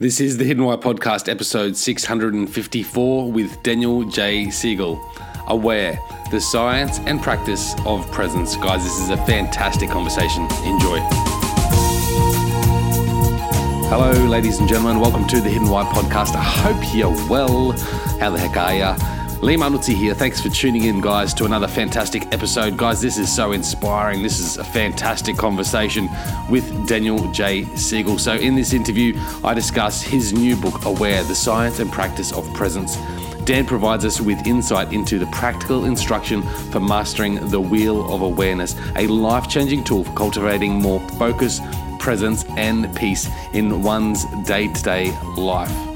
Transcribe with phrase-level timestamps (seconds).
[0.00, 4.48] This is the Hidden Why Podcast, episode 654 with Daniel J.
[4.48, 5.04] Siegel.
[5.48, 5.98] Aware,
[6.30, 8.54] the science and practice of presence.
[8.58, 10.44] Guys, this is a fantastic conversation.
[10.62, 11.00] Enjoy.
[13.90, 15.00] Hello, ladies and gentlemen.
[15.00, 16.36] Welcome to the Hidden Why Podcast.
[16.36, 17.72] I hope you're well.
[18.20, 19.17] How the heck are you?
[19.40, 20.14] Lee Manuzzi here.
[20.14, 22.76] Thanks for tuning in, guys, to another fantastic episode.
[22.76, 24.20] Guys, this is so inspiring.
[24.20, 26.08] This is a fantastic conversation
[26.50, 27.64] with Daniel J.
[27.76, 28.18] Siegel.
[28.18, 32.52] So, in this interview, I discuss his new book, Aware The Science and Practice of
[32.52, 32.96] Presence.
[33.44, 38.74] Dan provides us with insight into the practical instruction for mastering the wheel of awareness,
[38.96, 41.60] a life changing tool for cultivating more focus,
[42.00, 45.87] presence, and peace in one's day to day life.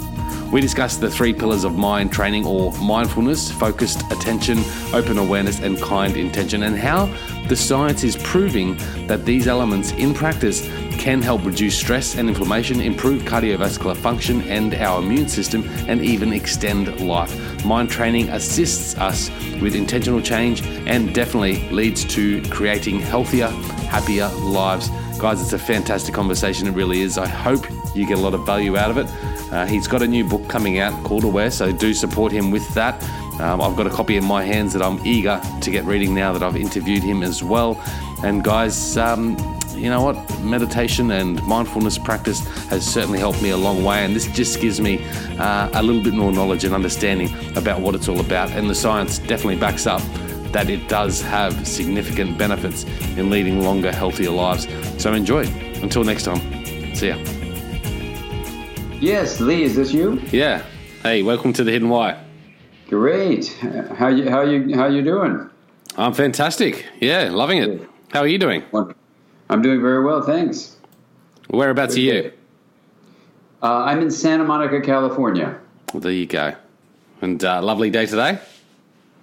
[0.52, 4.58] We discuss the three pillars of mind training or mindfulness, focused attention,
[4.92, 7.06] open awareness, and kind intention, and how
[7.48, 10.60] the science is proving that these elements in practice
[10.98, 16.34] can help reduce stress and inflammation, improve cardiovascular function and our immune system, and even
[16.34, 17.64] extend life.
[17.64, 19.30] Mind training assists us
[19.62, 23.48] with intentional change and definitely leads to creating healthier,
[23.88, 24.90] happier lives.
[25.18, 26.66] Guys, it's a fantastic conversation.
[26.66, 27.16] It really is.
[27.16, 29.06] I hope you get a lot of value out of it.
[29.52, 32.66] Uh, he's got a new book coming out called Aware, so do support him with
[32.74, 33.02] that.
[33.38, 36.32] Um, I've got a copy in my hands that I'm eager to get reading now
[36.32, 37.80] that I've interviewed him as well.
[38.24, 39.36] And guys, um,
[39.74, 40.40] you know what?
[40.40, 44.80] Meditation and mindfulness practice has certainly helped me a long way, and this just gives
[44.80, 45.04] me
[45.38, 48.50] uh, a little bit more knowledge and understanding about what it's all about.
[48.52, 50.02] And the science definitely backs up
[50.52, 52.84] that it does have significant benefits
[53.16, 54.66] in leading longer, healthier lives.
[55.02, 55.46] So enjoy.
[55.82, 57.41] Until next time, see ya.
[59.02, 60.20] Yes, Lee, is this you?
[60.30, 60.62] Yeah.
[61.02, 62.22] Hey, welcome to the Hidden Why.
[62.88, 63.48] Great.
[63.96, 65.50] How you how you how you doing?
[65.96, 66.86] I'm fantastic.
[67.00, 67.88] Yeah, loving it.
[68.12, 68.62] How are you doing?
[69.50, 70.76] I'm doing very well, thanks.
[71.50, 72.32] Whereabouts are you?
[73.60, 75.58] Uh, I'm in Santa Monica, California.
[75.92, 76.54] Well, there you go.
[77.22, 78.38] And uh, lovely day today.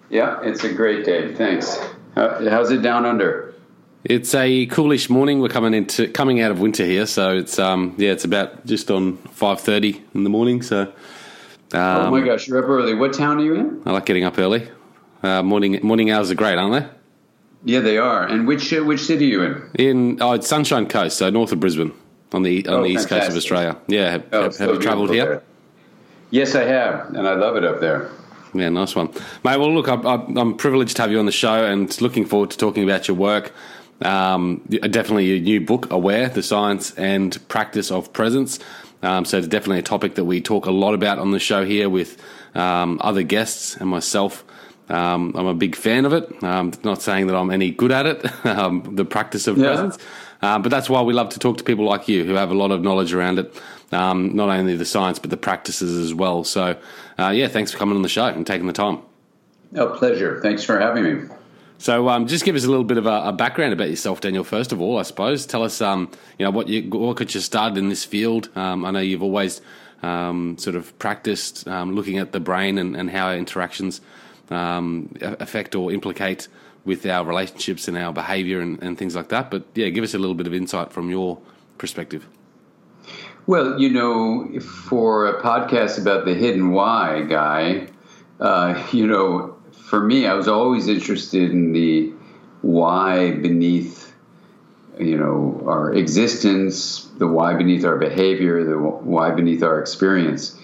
[0.10, 1.34] Yeah, it's a great day.
[1.36, 1.80] Thanks.
[2.16, 3.49] how's it down under?
[4.06, 5.42] It's a coolish morning.
[5.42, 8.90] We're coming into coming out of winter here, so it's um yeah, it's about just
[8.90, 10.62] on five thirty in the morning.
[10.62, 10.94] So, um,
[11.74, 12.94] oh my gosh, you're up early.
[12.94, 13.82] What town are you in?
[13.86, 14.70] I like getting up early.
[15.22, 16.90] Uh, morning morning hours are great, aren't they?
[17.66, 18.26] Yeah, they are.
[18.26, 19.72] And which uh, which city are you in?
[19.76, 21.92] In oh, it's Sunshine Coast, so north of Brisbane,
[22.32, 23.76] on the on oh, the east coast of Australia.
[23.88, 25.26] Yeah, have, oh, have, so have you travelled here?
[25.26, 25.44] There.
[26.32, 28.10] Yes, I have, and I love it up there.
[28.54, 29.08] Yeah, nice one,
[29.44, 29.58] mate.
[29.58, 32.58] Well, look, I, I'm privileged to have you on the show, and looking forward to
[32.58, 33.52] talking about your work.
[34.02, 38.60] Um, definitely a new book, Aware, the Science and Practice of Presence.
[39.02, 41.64] Um, so it's definitely a topic that we talk a lot about on the show
[41.64, 42.22] here with
[42.56, 44.44] um, other guests and myself.
[44.90, 46.44] Um, I'm a big fan of it.
[46.44, 49.68] Um, not saying that I'm any good at it, um, the practice of yeah.
[49.68, 49.98] presence,
[50.42, 52.56] uh, but that's why we love to talk to people like you who have a
[52.56, 53.62] lot of knowledge around it,
[53.92, 56.44] um, not only the science but the practices as well.
[56.44, 56.78] So,
[57.20, 59.00] uh, yeah, thanks for coming on the show and taking the time.
[59.76, 60.40] Oh, pleasure.
[60.42, 61.30] Thanks for having me.
[61.80, 64.44] So, um, just give us a little bit of a, a, background about yourself, Daniel.
[64.44, 67.40] First of all, I suppose, tell us, um, you know, what you what got you
[67.40, 68.50] started in this field.
[68.58, 69.62] Um, I know you've always
[70.04, 74.02] um, sort of practiced um, looking at the brain and, and how interactions
[74.50, 76.50] um, affect or implicate
[76.84, 79.50] with our relationships and our behaviour and, and things like that.
[79.50, 81.40] But yeah, give us a little bit of insight from your
[81.78, 82.28] perspective.
[83.48, 87.88] Well, you know, for a podcast about the hidden why guy,
[88.42, 89.56] uh, you know,
[89.90, 92.14] for me, I was always interested in the
[92.62, 94.14] why beneath,
[95.00, 100.56] you know, our existence, the why beneath our behavior, the why beneath our experience,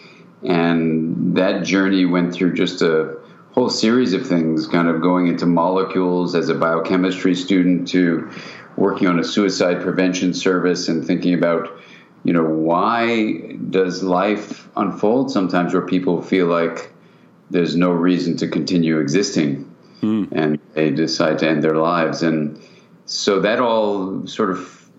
[0.44, 3.18] and that journey went through just a
[3.54, 8.30] whole series of things, kind of going into molecules as a biochemistry student to
[8.78, 11.80] working on a suicide prevention service and thinking about
[12.24, 16.92] you know why does life unfold sometimes where people feel like
[17.56, 20.28] there's no reason to continue existing, mm.
[20.32, 22.22] and they decide to end their lives.
[22.22, 22.60] And
[23.06, 24.90] so that all sort of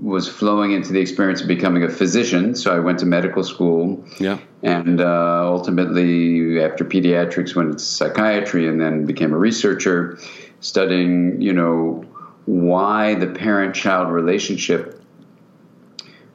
[0.00, 2.56] was flowing into the experience of becoming a physician.
[2.56, 8.66] So I went to medical school, yeah, and uh, ultimately after pediatrics went into psychiatry,
[8.66, 10.18] and then became a researcher,
[10.60, 12.04] studying you know
[12.46, 15.00] why the parent-child relationship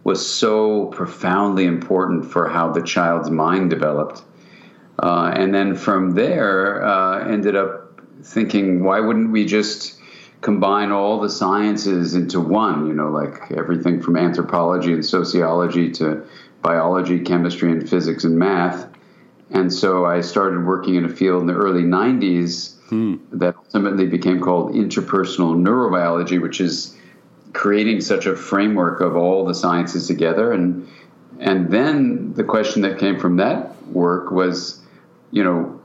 [0.06, 4.24] was so profoundly important for how the child's mind developed.
[5.00, 10.00] Uh, and then from there, uh, ended up thinking, why wouldn't we just
[10.42, 12.88] combine all the sciences into one?
[12.88, 16.26] You know, like everything from anthropology and sociology to
[16.62, 18.88] biology, chemistry, and physics and math.
[19.52, 23.16] And so I started working in a field in the early 90s hmm.
[23.32, 26.96] that ultimately became called interpersonal neurobiology, which is
[27.54, 30.52] creating such a framework of all the sciences together.
[30.52, 30.88] And
[31.40, 34.82] and then the question that came from that work was,
[35.32, 35.80] you know,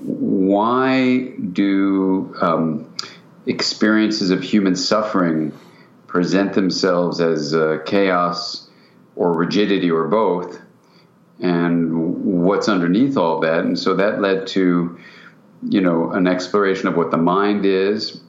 [0.00, 2.94] why do um,
[3.46, 5.52] experiences of human suffering
[6.06, 8.68] present themselves as uh, chaos
[9.16, 10.60] or rigidity or both?
[11.40, 13.60] And what's underneath all that?
[13.60, 14.98] And so that led to,
[15.68, 18.20] you know, an exploration of what the mind is,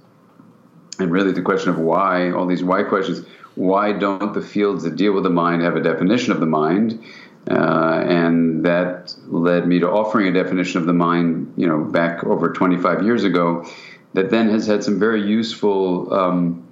[0.98, 3.26] and really the question of why, all these why questions.
[3.56, 7.02] Why don't the fields that deal with the mind have a definition of the mind?
[7.50, 12.24] Uh, and that led me to offering a definition of the mind, you know, back
[12.24, 13.66] over 25 years ago,
[14.14, 16.68] that then has had some very useful um,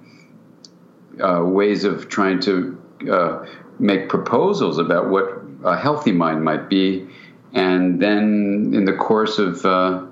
[1.20, 3.46] uh, ways of trying to uh,
[3.78, 7.06] make proposals about what a healthy mind might be.
[7.52, 10.06] And then, in the course of uh,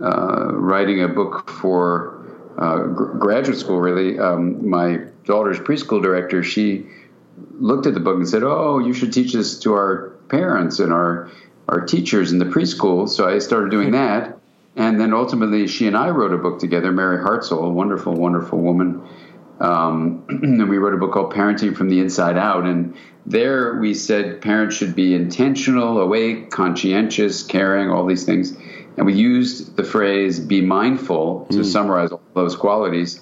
[0.00, 2.26] uh, writing a book for
[2.58, 6.86] uh, graduate school, really, um, my daughter's preschool director, she
[7.58, 10.92] looked at the book and said, "Oh, you should teach this to our parents and
[10.92, 11.30] our
[11.68, 13.94] our teachers in the preschool." So I started doing hmm.
[13.94, 14.38] that,
[14.76, 16.92] and then ultimately, she and I wrote a book together.
[16.92, 19.02] Mary Hartzell, a wonderful, wonderful woman,
[19.60, 22.96] um, and we wrote a book called "Parenting from the Inside Out." And
[23.26, 28.56] there, we said parents should be intentional, awake, conscientious, caring, all these things.
[28.96, 31.64] And we used the phrase "be mindful" to mm.
[31.64, 33.20] summarize all those qualities.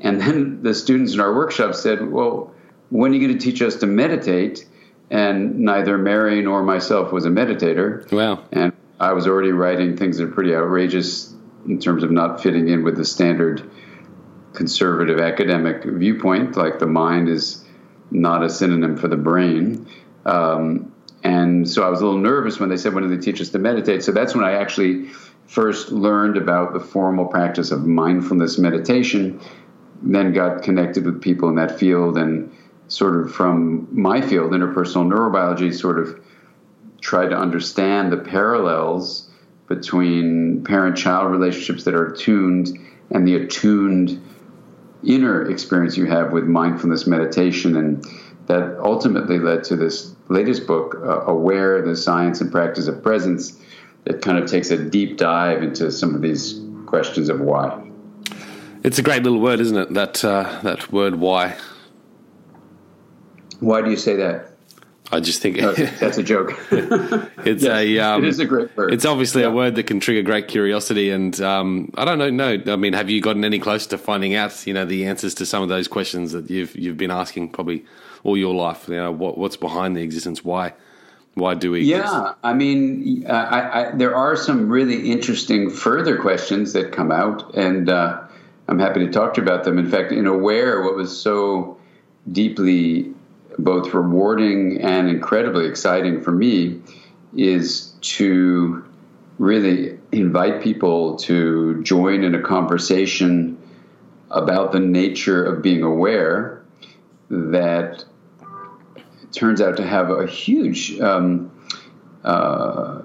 [0.00, 2.52] And then the students in our workshop said, "Well."
[2.94, 4.64] When are you going to teach us to meditate?
[5.10, 8.10] And neither Mary nor myself was a meditator.
[8.12, 8.44] Wow.
[8.52, 11.34] And I was already writing things that are pretty outrageous
[11.66, 13.68] in terms of not fitting in with the standard
[14.52, 17.64] conservative academic viewpoint, like the mind is
[18.12, 19.88] not a synonym for the brain.
[20.24, 20.92] Um,
[21.24, 23.48] and so I was a little nervous when they said, when do they teach us
[23.48, 24.04] to meditate?
[24.04, 25.08] So that's when I actually
[25.48, 29.40] first learned about the formal practice of mindfulness meditation,
[30.00, 32.52] then got connected with people in that field and
[32.88, 36.20] sort of from my field, interpersonal neurobiology, sort of
[37.00, 39.30] try to understand the parallels
[39.68, 42.78] between parent child relationships that are attuned
[43.10, 44.22] and the attuned
[45.02, 47.76] inner experience you have with mindfulness meditation.
[47.76, 48.04] And
[48.46, 53.58] that ultimately led to this latest book, uh, Aware the Science and Practice of Presence,
[54.04, 57.80] that kind of takes a deep dive into some of these questions of why.
[58.82, 59.94] It's a great little word, isn't it?
[59.94, 61.56] That uh, that word why.
[63.64, 64.50] Why do you say that?
[65.12, 66.58] I just think no, that's a joke.
[66.70, 68.92] it's yes, a um, it is a great word.
[68.92, 69.48] It's obviously yeah.
[69.48, 72.30] a word that can trigger great curiosity, and um, I don't know.
[72.30, 75.34] No, I mean, have you gotten any closer to finding out, you know, the answers
[75.34, 77.84] to some of those questions that you've you've been asking probably
[78.22, 78.88] all your life?
[78.88, 80.42] You know, what, what's behind the existence?
[80.42, 80.72] Why?
[81.34, 81.82] Why do we?
[81.82, 82.34] Yeah, exist?
[82.42, 87.90] I mean, I, I, there are some really interesting further questions that come out, and
[87.90, 88.22] uh,
[88.68, 89.78] I'm happy to talk to you about them.
[89.78, 91.78] In fact, in Aware, what was so
[92.32, 93.13] deeply
[93.58, 96.80] both rewarding and incredibly exciting for me
[97.36, 98.84] is to
[99.38, 103.58] really invite people to join in a conversation
[104.30, 106.64] about the nature of being aware
[107.30, 108.04] that
[109.32, 111.50] turns out to have a huge um,
[112.22, 113.02] uh,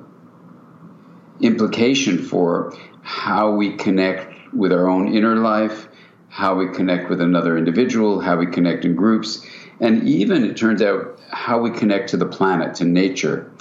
[1.42, 5.88] implication for how we connect with our own inner life,
[6.30, 9.46] how we connect with another individual, how we connect in groups,
[9.80, 13.52] and even it turns out how we connect to the planet, to nature,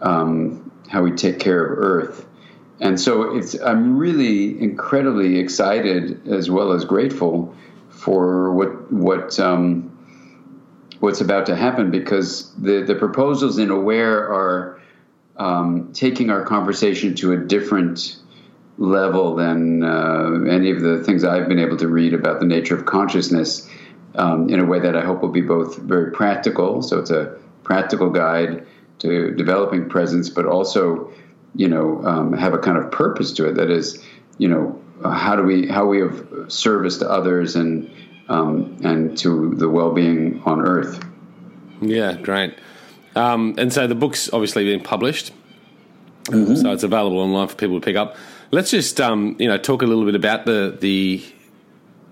[0.00, 2.26] um, how we take care of Earth.
[2.80, 7.54] And so it's I'm really incredibly excited as well as grateful
[7.90, 9.86] for what what um,
[11.00, 14.80] what's about to happen because the the proposals in Aware are
[15.36, 18.16] um, taking our conversation to a different
[18.78, 22.74] level than uh, any of the things I've been able to read about the nature
[22.74, 23.68] of consciousness
[24.14, 26.82] um, in a way that I hope will be both very practical.
[26.82, 28.66] So it's a practical guide
[29.00, 31.12] to developing presence, but also,
[31.54, 33.54] you know, um, have a kind of purpose to it.
[33.54, 34.04] That is,
[34.38, 37.90] you know, how do we how we have service to others and
[38.28, 41.04] um, and to the well being on Earth.
[41.80, 42.54] Yeah, great.
[43.16, 45.32] Um, and so the book's obviously been published,
[46.24, 46.54] mm-hmm.
[46.54, 48.16] so it's available online for people to pick up.
[48.52, 51.24] Let's just um, you know talk a little bit about the the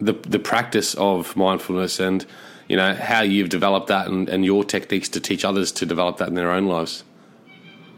[0.01, 2.25] the the practice of mindfulness and
[2.69, 6.19] you know how you've developed that and, and your techniques to teach others to develop
[6.19, 7.05] that in their own lives.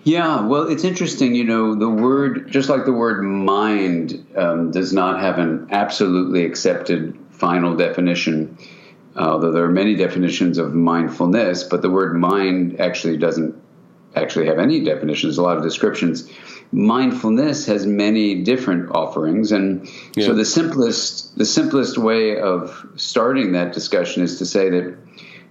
[0.05, 1.35] Yeah, well, it's interesting.
[1.35, 6.47] You know, the word, just like the word mind, um, does not have an absolutely
[6.47, 8.57] accepted final definition.
[9.15, 13.61] Although there are many definitions of mindfulness, but the word mind actually doesn't
[14.15, 15.37] actually have any definitions.
[15.37, 16.31] A lot of descriptions
[16.73, 20.25] mindfulness has many different offerings and yeah.
[20.25, 24.97] so the simplest the simplest way of starting that discussion is to say that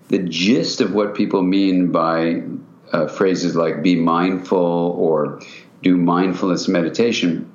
[0.09, 2.41] the gist of what people mean by
[2.91, 4.57] uh, phrases like be mindful
[4.97, 5.39] or
[5.81, 7.49] do mindfulness meditation,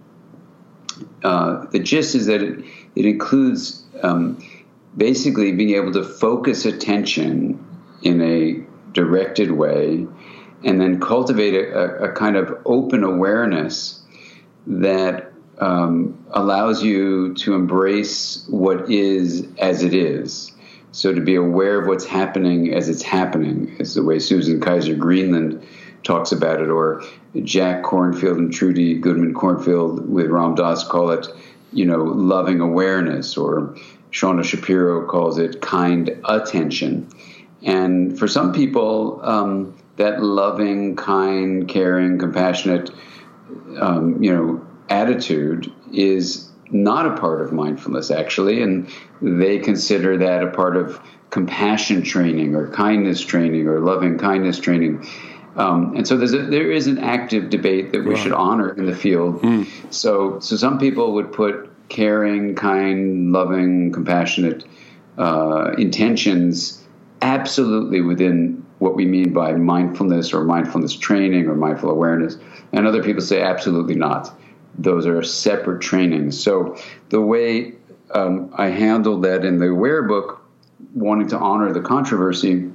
[1.22, 4.42] uh, the gist is that it, it includes um,
[4.96, 7.62] basically being able to focus attention
[8.02, 10.06] in a directed way
[10.64, 14.00] and then cultivate a, a kind of open awareness
[14.66, 20.52] that um, allows you to embrace what is as it is.
[20.92, 24.94] So to be aware of what's happening as it's happening is the way Susan Kaiser
[24.94, 25.66] Greenland
[26.02, 27.02] talks about it, or
[27.42, 31.26] Jack Kornfield and Trudy Goodman Kornfield with Ram Dass call it,
[31.72, 33.74] you know, loving awareness, or
[34.12, 37.08] Shauna Shapiro calls it kind attention.
[37.62, 42.90] And for some people, um, that loving, kind, caring, compassionate,
[43.78, 48.90] um, you know, attitude is not a part of mindfulness, actually, and
[49.22, 55.06] they consider that a part of compassion training or kindness training or loving kindness training.
[55.56, 58.86] Um, and so there's a, there is an active debate that we should honor in
[58.86, 59.40] the field.
[59.42, 59.66] Mm.
[59.92, 64.64] So so some people would put caring, kind, loving, compassionate
[65.16, 66.82] uh, intentions
[67.22, 72.36] absolutely within what we mean by mindfulness or mindfulness training or mindful awareness,
[72.72, 74.36] and other people say absolutely not
[74.78, 76.42] those are separate trainings.
[76.42, 76.76] So
[77.08, 77.74] the way
[78.12, 80.44] um, I handled that in the Aware book,
[80.94, 82.70] wanting to honor the controversy,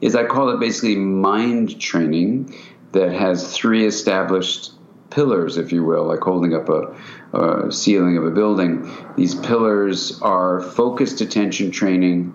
[0.00, 2.54] is I call it basically mind training
[2.92, 4.72] that has three established
[5.10, 6.94] pillars, if you will, like holding up a,
[7.36, 8.90] a ceiling of a building.
[9.16, 12.34] These pillars are focused attention training,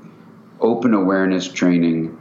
[0.61, 2.17] open awareness training,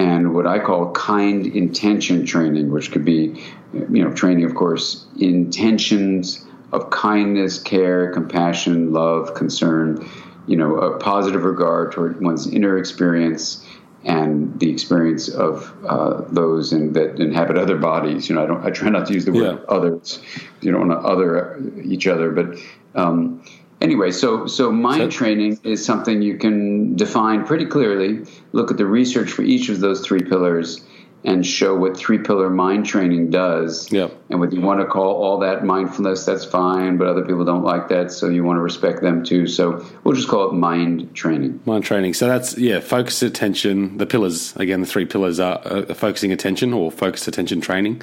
[0.00, 5.06] and what I call kind intention training, which could be, you know, training, of course,
[5.18, 10.08] intentions of kindness, care, compassion, love, concern,
[10.46, 13.66] you know, a positive regard toward one's inner experience
[14.02, 18.26] and the experience of uh, those in, that inhabit other bodies.
[18.26, 19.64] You know, I don't, I try not to use the word yeah.
[19.68, 20.22] others.
[20.62, 22.58] You don't want to other each other, but
[22.94, 23.44] um,
[23.80, 28.26] anyway, so so mind so, training is something you can define pretty clearly.
[28.52, 30.82] Look at the research for each of those three pillars
[31.24, 33.90] and show what three pillar mind training does.
[33.92, 34.08] Yeah.
[34.30, 37.62] And what you want to call all that mindfulness, that's fine, but other people don't
[37.62, 39.46] like that, so you want to respect them too.
[39.46, 41.60] So we'll just call it mind training.
[41.66, 42.14] Mind training.
[42.14, 43.98] So that's yeah, focus attention.
[43.98, 48.02] The pillars again, the three pillars are uh, focusing attention or focused attention training,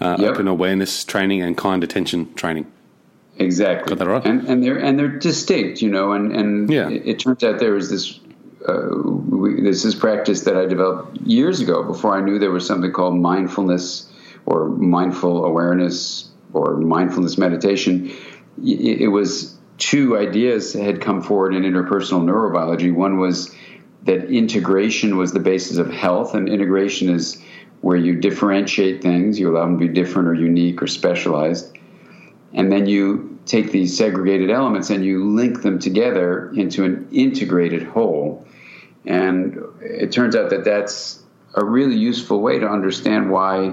[0.00, 0.32] uh, yep.
[0.32, 2.70] open awareness training, and kind attention training.
[3.40, 3.96] Exactly.
[3.96, 4.26] Got that right.
[4.26, 6.12] And, and they're and they're distinct, you know.
[6.12, 6.88] And and yeah.
[6.88, 8.20] it, it turns out there was this
[8.68, 12.66] uh, we, this is practice that I developed years ago before I knew there was
[12.66, 14.10] something called mindfulness
[14.44, 18.10] or mindful awareness or mindfulness meditation.
[18.62, 22.94] It, it was two ideas had come forward in interpersonal neurobiology.
[22.94, 23.54] One was
[24.02, 27.42] that integration was the basis of health, and integration is
[27.80, 31.78] where you differentiate things, you allow them to be different or unique or specialized,
[32.52, 37.82] and then you take these segregated elements and you link them together into an integrated
[37.82, 38.46] whole.
[39.06, 41.22] And it turns out that that's
[41.54, 43.70] a really useful way to understand why,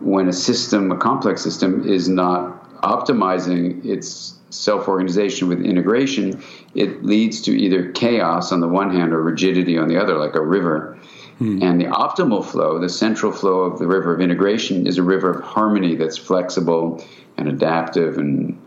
[0.00, 6.42] when a system, a complex system, is not optimizing its self organization with integration,
[6.74, 10.34] it leads to either chaos on the one hand or rigidity on the other, like
[10.34, 10.98] a river.
[11.38, 11.62] Hmm.
[11.62, 15.30] And the optimal flow, the central flow of the river of integration, is a river
[15.30, 17.04] of harmony that's flexible
[17.36, 18.60] and adaptive and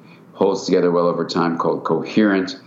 [0.44, 2.60] holds together well over time called coherent.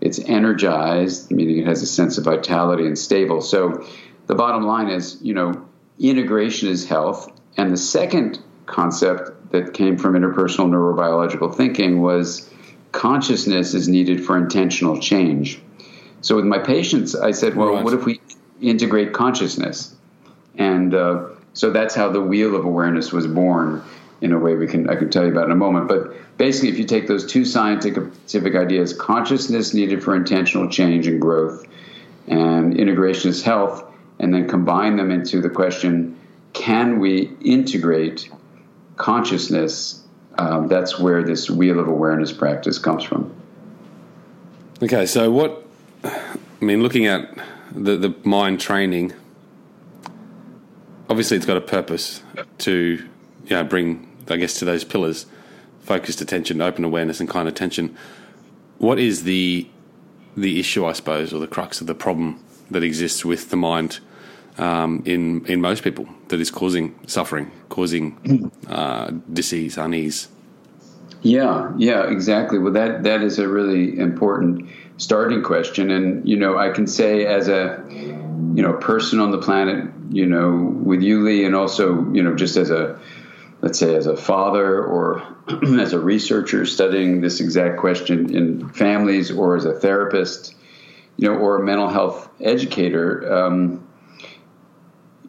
[0.00, 3.40] It's energized, meaning it has a sense of vitality and stable.
[3.40, 3.84] So
[4.28, 5.66] the bottom line is, you know,
[5.98, 7.28] integration is health.
[7.56, 12.48] And the second concept that came from interpersonal neurobiological thinking was
[12.92, 15.60] consciousness is needed for intentional change.
[16.20, 17.84] So with my patients, I said, well, right.
[17.84, 18.20] what if we
[18.60, 19.92] integrate consciousness?
[20.56, 23.82] And uh, so that's how the wheel of awareness was born
[24.24, 25.86] in a way we can I can tell you about in a moment.
[25.86, 31.20] But basically, if you take those two scientific ideas, consciousness needed for intentional change and
[31.20, 31.66] growth,
[32.26, 33.84] and integration is health,
[34.18, 36.18] and then combine them into the question:
[36.54, 38.30] Can we integrate
[38.96, 40.00] consciousness?
[40.36, 43.32] Um, that's where this wheel of awareness practice comes from.
[44.82, 45.66] Okay, so what
[46.02, 47.28] I mean, looking at
[47.72, 49.12] the the mind training,
[51.10, 52.22] obviously it's got a purpose
[52.58, 53.06] to
[53.46, 55.26] you know, bring, I guess, to those pillars
[55.84, 57.96] focused attention, open awareness, and kind attention.
[58.78, 59.68] What is the
[60.36, 64.00] the issue, I suppose, or the crux of the problem that exists with the mind
[64.58, 70.28] um, in in most people that is causing suffering, causing uh, disease, unease?
[71.22, 72.58] Yeah, yeah, exactly.
[72.58, 77.26] Well, that that is a really important starting question, and you know, I can say
[77.26, 82.10] as a you know person on the planet, you know, with you, Lee, and also
[82.12, 82.98] you know, just as a
[83.64, 85.22] let's say as a father or
[85.80, 90.54] as a researcher studying this exact question in families, or as a therapist,
[91.16, 93.32] you know, or a mental health educator.
[93.32, 93.88] Um,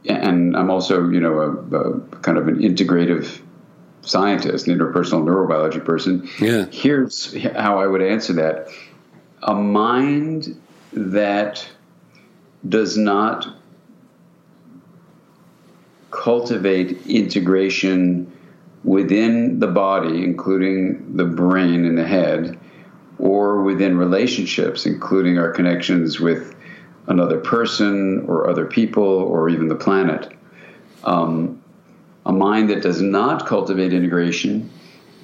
[0.04, 3.40] and I'm also, you know, a, a kind of an integrative
[4.02, 6.30] scientist, an interpersonal neurobiology person.
[6.42, 6.66] Yeah.
[6.66, 8.68] Here's how I would answer that
[9.44, 10.62] a mind
[10.92, 11.66] that
[12.68, 13.48] does not
[16.16, 18.32] cultivate integration
[18.84, 22.58] within the body, including the brain and the head,
[23.18, 26.56] or within relationships, including our connections with
[27.08, 30.32] another person or other people or even the planet.
[31.04, 31.62] Um,
[32.26, 34.70] a mind that does not cultivate integration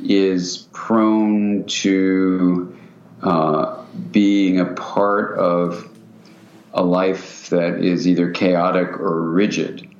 [0.03, 2.75] is prone to
[3.23, 5.87] uh, being a part of
[6.73, 9.90] a life that is either chaotic or rigid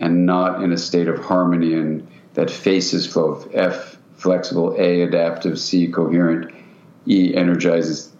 [0.00, 5.02] and not in a state of harmony and that faces flow of F flexible, A
[5.02, 6.52] adaptive, C coherent,
[7.06, 8.12] E energizes,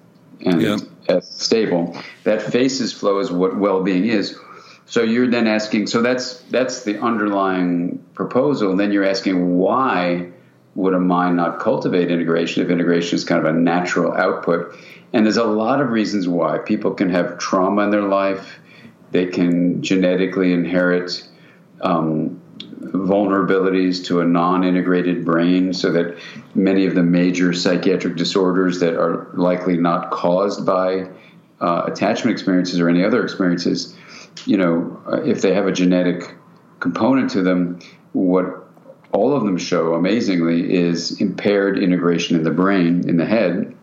[0.44, 0.78] and yeah.
[1.08, 1.96] S stable.
[2.24, 4.38] That faces flow is what well being is.
[4.86, 5.86] So you're then asking.
[5.86, 8.70] So that's that's the underlying proposal.
[8.70, 10.30] And then you're asking why
[10.74, 14.74] would a mind not cultivate integration if integration is kind of a natural output?
[15.12, 18.58] And there's a lot of reasons why people can have trauma in their life.
[19.10, 21.26] They can genetically inherit
[21.82, 22.40] um,
[22.80, 26.18] vulnerabilities to a non-integrated brain, so that
[26.54, 31.08] many of the major psychiatric disorders that are likely not caused by
[31.60, 33.96] uh, attachment experiences or any other experiences
[34.46, 36.34] you know, if they have a genetic
[36.78, 37.78] component to them,
[38.12, 38.68] what
[39.12, 43.76] all of them show amazingly is impaired integration in the brain, in the head.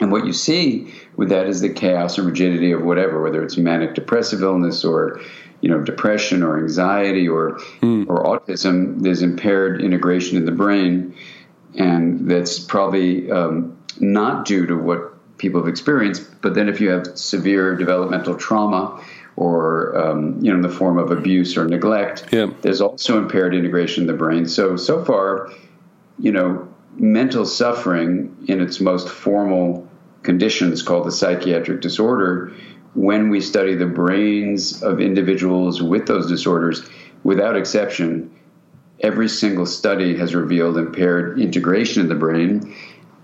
[0.00, 3.56] And what you see with that is the chaos and rigidity of whatever, whether it's
[3.56, 5.20] manic depressive illness or
[5.60, 8.06] you know depression or anxiety or mm.
[8.08, 9.02] or autism.
[9.02, 11.14] There's impaired integration in the brain,
[11.74, 16.40] and that's probably um, not due to what people have experienced.
[16.40, 19.02] But then, if you have severe developmental trauma
[19.38, 22.26] or um, you know in the form of abuse or neglect.
[22.32, 22.50] Yeah.
[22.60, 24.46] There's also impaired integration in the brain.
[24.46, 25.52] So so far,
[26.18, 29.88] you know, mental suffering in its most formal
[30.24, 32.52] conditions called the psychiatric disorder.
[32.98, 36.82] When we study the brains of individuals with those disorders,
[37.22, 38.30] without exception,
[39.00, 42.74] every single study has revealed impaired integration in the brain.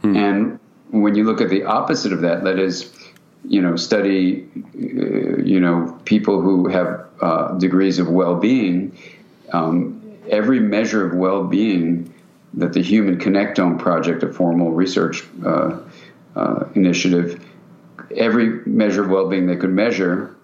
[0.03, 0.17] Hmm.
[0.17, 0.61] And
[0.91, 2.93] when you look at the opposite of that, that is
[3.47, 8.97] you know, study, uh, you know, people who have uh, degrees of well-being,
[9.53, 12.13] um, every measure of well-being
[12.55, 15.79] that the Human Connectome Project, a formal research uh,
[16.37, 17.44] uh, initiative,
[18.17, 20.35] every measure of well-being they could measure,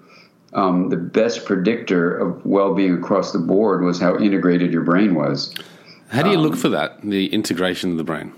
[0.53, 5.55] um, the best predictor of well-being across the board was how integrated your brain was.
[6.09, 8.33] How do you um, look for that, the integration of the brain?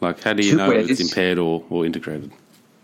[0.00, 0.90] Like, how do you know ways.
[0.90, 2.30] it's impaired or, or integrated?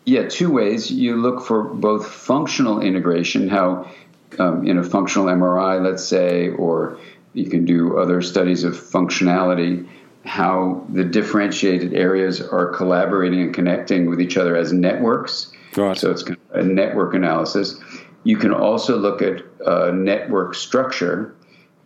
[0.07, 0.91] Yeah, two ways.
[0.91, 3.91] You look for both functional integration, how
[4.39, 6.99] um, in a functional MRI, let's say, or
[7.35, 9.87] you can do other studies of functionality,
[10.25, 15.53] how the differentiated areas are collaborating and connecting with each other as networks.
[15.77, 15.97] Right.
[15.97, 17.79] So it's a network analysis.
[18.25, 21.35] You can also look at uh, network structure,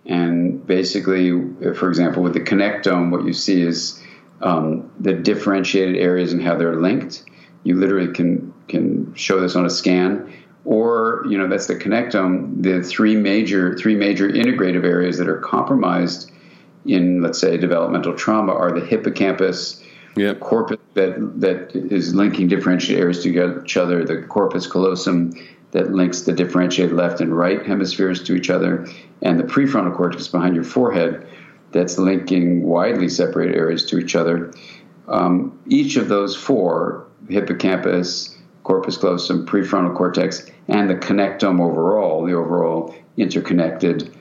[0.06, 1.30] and basically,
[1.74, 4.02] for example, with the connectome, what you see is
[4.40, 7.24] um, the differentiated areas and how they're linked
[7.64, 10.32] you literally can can show this on a scan
[10.64, 15.40] or you know that's the connectome the three major three major integrative areas that are
[15.40, 16.30] compromised
[16.86, 19.82] in let's say developmental trauma are the hippocampus
[20.16, 20.40] yep.
[20.40, 25.32] corpus that that is linking differentiated areas to each other the corpus callosum
[25.72, 28.86] that links the differentiated left and right hemispheres to each other
[29.22, 31.26] and the prefrontal cortex behind your forehead
[31.72, 34.52] that's linking widely separated areas to each other
[35.08, 42.32] um, each of those four hippocampus, corpus callosum, prefrontal cortex, and the connectome overall, the
[42.32, 44.13] overall interconnected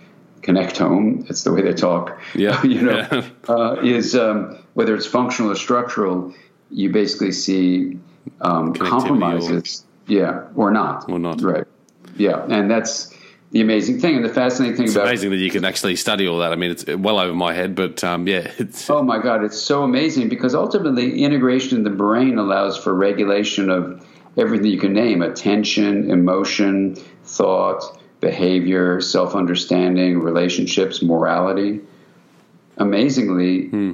[0.44, 3.30] connectome, that's the way they talk, yeah, you know, yeah.
[3.48, 6.34] uh, is um, whether it's functional or structural,
[6.70, 8.00] you basically see
[8.42, 11.10] um, compromises, or, yeah, or not.
[11.10, 11.42] Or not.
[11.42, 11.66] Right.
[12.16, 12.46] Yeah.
[12.48, 13.14] And that's,
[13.54, 16.28] the amazing thing and the fascinating thing it's about amazing that you can actually study
[16.28, 16.52] all that.
[16.52, 19.62] I mean, it's well over my head, but um, yeah, it's oh my god, it's
[19.62, 24.06] so amazing because ultimately integration in the brain allows for regulation of
[24.38, 31.82] everything you can name: attention, emotion, thought, behavior, self-understanding, relationships, morality.
[32.78, 33.92] Amazingly, hmm.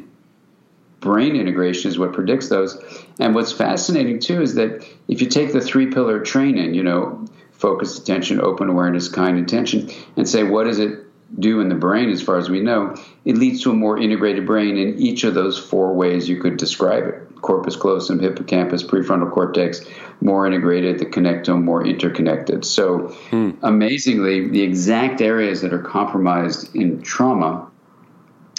[1.01, 2.77] brain integration is what predicts those.
[3.19, 7.25] And what's fascinating too is that if you take the three pillar training, you know,
[7.51, 10.99] focus, attention, open awareness, kind intention, and say, what is it
[11.37, 14.45] do in the brain as far as we know, it leads to a more integrated
[14.45, 19.31] brain in each of those four ways you could describe it corpus callosum, hippocampus, prefrontal
[19.31, 19.81] cortex,
[20.21, 22.65] more integrated, the connectome more interconnected.
[22.65, 23.51] So, hmm.
[23.63, 27.69] amazingly, the exact areas that are compromised in trauma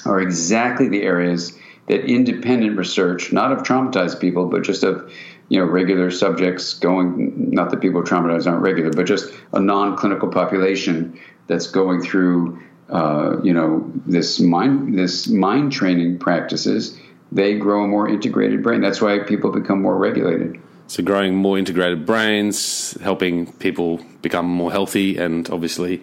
[0.07, 1.57] are exactly the areas
[1.89, 5.13] that independent research, not of traumatized people, but just of
[5.51, 10.29] you know regular subjects going not that people traumatized aren't regular but just a non-clinical
[10.29, 11.19] population
[11.51, 16.99] that's going through uh, you know this mind this mind training practices
[17.33, 21.59] they grow a more integrated brain that's why people become more regulated so growing more
[21.59, 26.03] integrated brains helping people become more healthy and obviously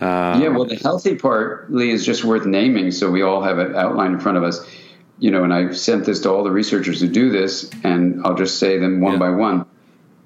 [0.00, 3.58] uh, yeah well the healthy part lee is just worth naming so we all have
[3.58, 4.66] it outlined in front of us
[5.20, 8.34] you know, and I've sent this to all the researchers who do this, and I'll
[8.34, 9.18] just say them one yeah.
[9.18, 9.66] by one.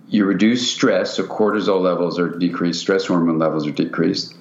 [0.08, 4.36] You reduce stress, so cortisol levels are decreased, stress hormone levels are decreased.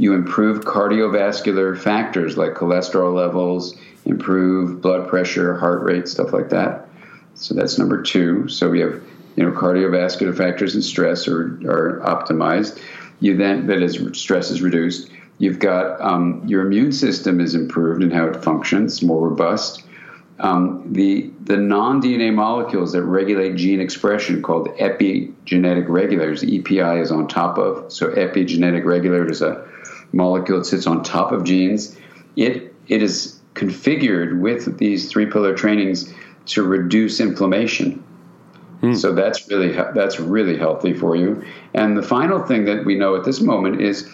[0.00, 6.88] You improve cardiovascular factors like cholesterol levels, improve blood pressure, heart rate, stuff like that.
[7.34, 8.48] So that's number two.
[8.48, 9.00] So we have,
[9.36, 12.80] you know, cardiovascular factors and stress are, are optimized.
[13.20, 15.10] You then, that is, stress is reduced.
[15.36, 19.82] You've got um, your immune system is improved in how it functions, more robust
[20.40, 26.42] um, the the non DNA molecules that regulate gene expression called epigenetic regulators.
[26.42, 29.66] EPI is on top of so epigenetic regulators a
[30.12, 31.96] molecule that sits on top of genes.
[32.36, 36.12] It it is configured with these three pillar trainings
[36.46, 38.02] to reduce inflammation.
[38.80, 38.94] Hmm.
[38.94, 41.44] So that's really that's really healthy for you.
[41.74, 44.08] And the final thing that we know at this moment is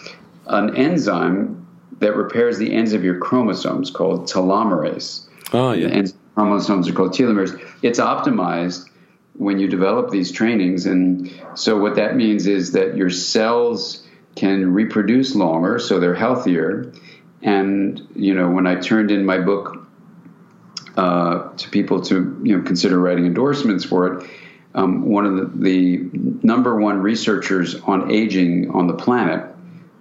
[0.47, 1.65] an enzyme
[1.99, 5.27] that repairs the ends of your chromosomes called telomerase.
[5.53, 5.87] Oh, yeah.
[5.87, 7.59] And chromosomes are called telomeres.
[7.81, 8.89] It's optimized
[9.33, 10.85] when you develop these trainings.
[10.85, 14.06] And so, what that means is that your cells
[14.37, 16.93] can reproduce longer, so they're healthier.
[17.41, 19.87] And, you know, when I turned in my book
[20.95, 24.29] uh, to people to, you know, consider writing endorsements for it,
[24.75, 26.09] um, one of the, the
[26.43, 29.43] number one researchers on aging on the planet,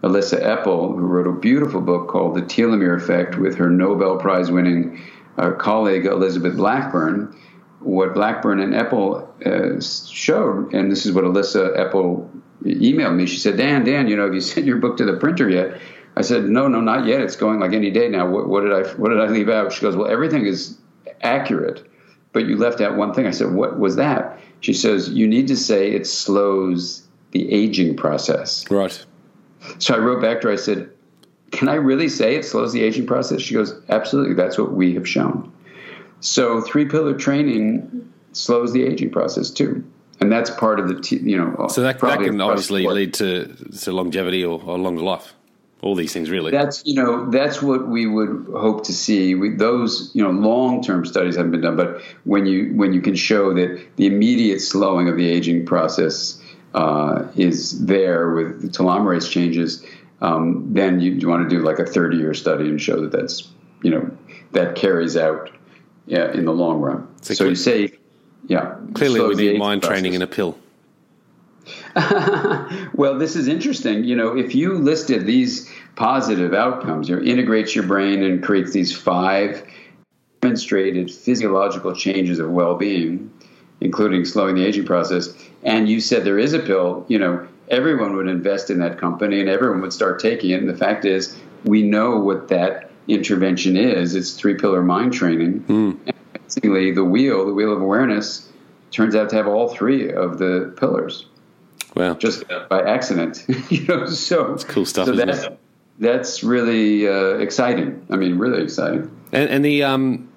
[0.02, 4.50] Elissa Epel, who wrote a beautiful book called The Telomere Effect with her Nobel Prize
[4.50, 5.00] winning
[5.38, 7.34] our colleague Elizabeth Blackburn,
[7.80, 12.28] what Blackburn and Epel uh, showed, and this is what Elissa Epel
[12.64, 13.26] emailed me.
[13.26, 15.80] She said, Dan, Dan, you know, have you sent your book to the printer yet?
[16.16, 17.20] I said, No, no, not yet.
[17.20, 18.28] It's going like any day now.
[18.28, 19.72] What, what did I What did I leave out?
[19.72, 20.78] She goes, Well, everything is
[21.22, 21.86] accurate,
[22.32, 23.26] but you left out one thing.
[23.26, 24.40] I said, What was that?
[24.60, 28.64] She says, You need to say it slows the aging process.
[28.70, 29.04] Right.
[29.78, 30.52] So I wrote back to her.
[30.52, 30.90] I said,
[31.52, 33.40] can I really say it slows the aging process?
[33.40, 34.34] She goes, absolutely.
[34.34, 35.52] That's what we have shown.
[36.20, 39.84] So three pillar training slows the aging process too.
[40.20, 41.68] And that's part of the, t- you know.
[41.68, 45.32] So that, that can obviously lead to, to longevity or, or longer life
[45.82, 49.50] all these things really that's you know that's what we would hope to see we,
[49.50, 53.52] those you know long-term studies haven't been done but when you when you can show
[53.52, 59.84] that the immediate slowing of the aging process uh, is there with the telomerase changes
[60.20, 63.12] um, then you, you, want to do like a 30 year study and show that
[63.12, 63.48] that's,
[63.82, 64.10] you know,
[64.52, 65.50] that carries out
[66.06, 67.06] yeah, in the long run.
[67.20, 67.92] So, so you say,
[68.48, 68.76] yeah.
[68.94, 70.00] Clearly, we need mind process.
[70.00, 70.58] training in a pill.
[72.94, 74.04] well, this is interesting.
[74.04, 78.72] You know, if you listed these positive outcomes, you know, integrates your brain and creates
[78.72, 79.66] these five
[80.40, 83.32] demonstrated physiological changes of well being,
[83.80, 88.14] including slowing the aging process, and you said there is a pill, you know, everyone
[88.16, 90.60] would invest in that company and everyone would start taking it.
[90.60, 94.14] And the fact is, we know what that intervention is.
[94.14, 95.64] It's three pillar mind training.
[95.64, 96.12] Mm.
[96.54, 98.50] And the wheel, the wheel of awareness,
[98.90, 101.26] turns out to have all three of the pillars.
[101.94, 104.06] Well, just by accident, you know.
[104.06, 105.06] So it's cool stuff.
[105.06, 105.46] So that's
[105.98, 108.06] that's really uh, exciting.
[108.10, 109.10] I mean, really exciting.
[109.32, 110.28] And, and the um,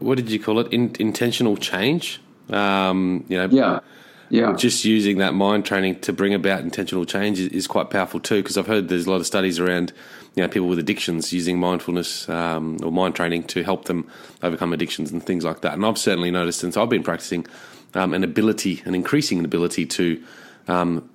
[0.00, 0.72] what did you call it?
[0.72, 2.20] In, intentional change.
[2.50, 3.80] Um, you know, yeah
[4.28, 4.52] yeah.
[4.54, 8.42] just using that mind training to bring about intentional change is, is quite powerful too.
[8.42, 9.92] Because I've heard there's a lot of studies around
[10.34, 14.08] you know people with addictions using mindfulness um, or mind training to help them
[14.42, 15.74] overcome addictions and things like that.
[15.74, 17.46] And I've certainly noticed since I've been practicing
[17.94, 20.22] um, an ability, an increasing ability to
[20.68, 21.08] um,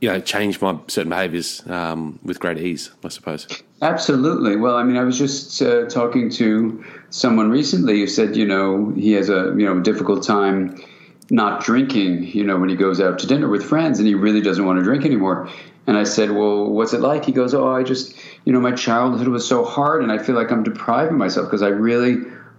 [0.00, 3.46] you know, change my certain behaviours um, with great ease, I suppose.
[3.82, 4.56] Absolutely.
[4.56, 8.92] Well, I mean, I was just uh, talking to someone recently who said, you know,
[8.96, 10.82] he has a you know difficult time
[11.30, 14.40] not drinking, you know, when he goes out to dinner with friends and he really
[14.40, 15.48] doesn't want to drink anymore.
[15.86, 17.24] And I said, Well, what's it like?
[17.24, 20.34] He goes, Oh, I just, you know, my childhood was so hard and I feel
[20.34, 22.16] like I'm depriving myself because I really,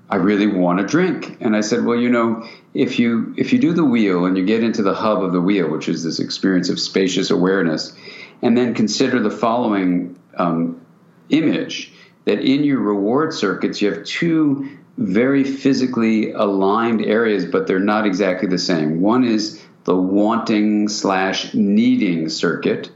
[0.09, 1.37] I really want to drink.
[1.41, 4.45] And I said, Well, you know, if you if you do the wheel and you
[4.45, 7.93] get into the hub of the wheel, which is this experience of spacious awareness,
[8.41, 10.81] and then consider the following um,
[11.29, 11.93] image
[12.25, 18.05] that in your reward circuits you have two very physically aligned areas, but they're not
[18.05, 19.01] exactly the same.
[19.01, 22.91] One is the wanting slash needing circuit.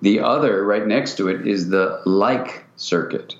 [0.00, 3.34] The other, right next to it, is the like circuit.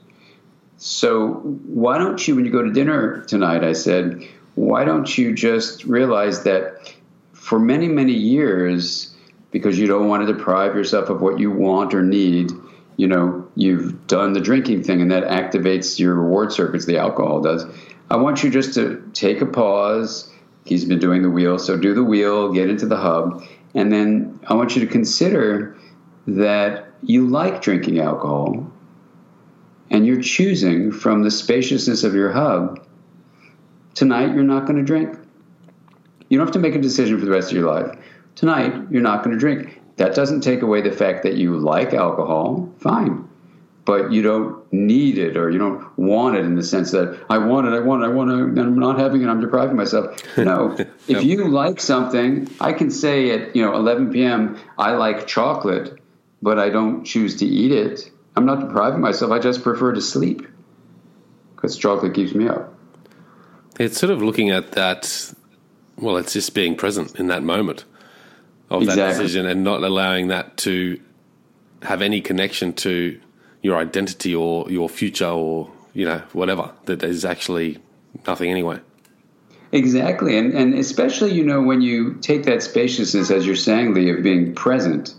[0.77, 1.35] So,
[1.67, 5.85] why don't you, when you go to dinner tonight, I said, why don't you just
[5.85, 6.95] realize that
[7.33, 9.15] for many, many years,
[9.51, 12.51] because you don't want to deprive yourself of what you want or need,
[12.97, 17.41] you know, you've done the drinking thing and that activates your reward circuits, the alcohol
[17.41, 17.67] does.
[18.09, 20.33] I want you just to take a pause.
[20.65, 23.43] He's been doing the wheel, so do the wheel, get into the hub,
[23.75, 25.77] and then I want you to consider
[26.29, 28.71] that you like drinking alcohol
[29.91, 32.85] and you're choosing from the spaciousness of your hub
[33.95, 35.19] tonight you're not going to drink.
[36.29, 37.99] You don't have to make a decision for the rest of your life.
[38.37, 39.81] Tonight you're not going to drink.
[39.97, 43.28] That doesn't take away the fact that you like alcohol, fine.
[43.89, 47.39] But you don't need it or you don't want it in the sense that I
[47.39, 49.77] want it, I want it, I want it, and I'm not having it, I'm depriving
[49.77, 50.23] myself.
[50.37, 50.77] No.
[51.09, 54.59] if you like something, I can say at you know 11 p.m.
[54.77, 55.99] I like chocolate,
[56.43, 58.11] but I don't choose to eat it.
[58.37, 59.33] I'm not depriving myself.
[59.33, 60.47] I just prefer to sleep
[61.57, 62.75] because chocolate keeps me up.
[63.81, 65.33] It's sort of looking at that.
[65.97, 67.87] Well, it's just being present in that moment
[68.69, 69.03] of exactly.
[69.03, 71.01] that decision and not allowing that to
[71.81, 73.19] have any connection to
[73.63, 77.79] your identity or your future or you know whatever that there's actually
[78.27, 78.81] nothing anyway
[79.73, 80.39] exactly.
[80.39, 84.23] And and especially you know when you take that spaciousness as you're saying lee of
[84.23, 85.15] being present.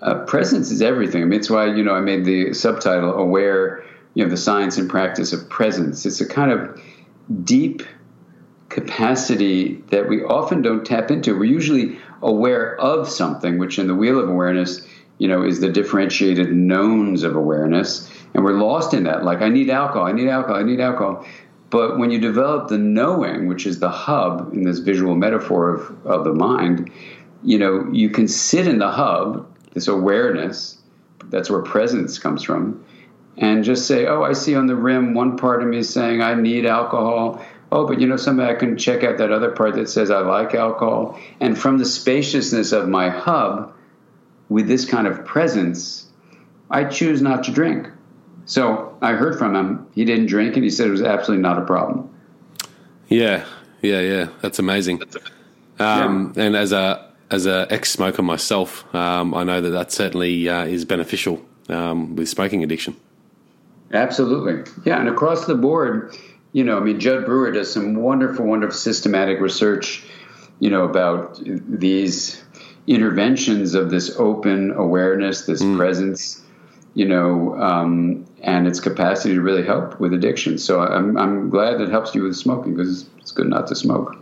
[0.00, 1.22] Uh, presence is everything.
[1.22, 4.78] I mean, it's why you know i made the subtitle aware you know the science
[4.78, 6.06] and practice of presence.
[6.06, 6.80] It's a kind of
[7.44, 7.82] deep
[8.68, 11.36] capacity that we often don't tap into.
[11.36, 14.86] We're usually aware of something, which in the wheel of awareness,
[15.18, 18.10] you know, is the differentiated knowns of awareness.
[18.34, 19.24] And we're lost in that.
[19.24, 21.26] Like, I need alcohol, I need alcohol, I need alcohol.
[21.70, 26.06] But when you develop the knowing, which is the hub in this visual metaphor of,
[26.06, 26.90] of the mind,
[27.42, 30.78] you know, you can sit in the hub, this awareness,
[31.24, 32.84] that's where presence comes from,
[33.36, 36.34] and just say, oh, I see on the rim one part of me saying, I
[36.34, 39.88] need alcohol oh, but you know something, I can check out that other part that
[39.88, 41.18] says I like alcohol.
[41.40, 43.74] And from the spaciousness of my hub,
[44.48, 46.06] with this kind of presence,
[46.70, 47.88] I choose not to drink.
[48.46, 49.86] So I heard from him.
[49.94, 52.08] He didn't drink, and he said it was absolutely not a problem.
[53.08, 53.44] Yeah,
[53.82, 54.28] yeah, yeah.
[54.40, 55.02] That's amazing.
[55.78, 56.44] Um, yeah.
[56.44, 60.64] And as a as a ex smoker myself, um, I know that that certainly uh,
[60.64, 62.96] is beneficial um, with smoking addiction.
[63.92, 64.98] Absolutely, yeah.
[64.98, 66.16] And across the board,
[66.52, 70.04] you know, I mean, Jud Brewer does some wonderful, wonderful systematic research,
[70.58, 72.42] you know, about these
[72.88, 75.76] interventions of this open awareness, this mm.
[75.76, 76.42] presence,
[76.94, 80.58] you know, um, and its capacity to really help with addiction.
[80.58, 84.16] So I'm, I'm glad it helps you with smoking because it's good not to smoke.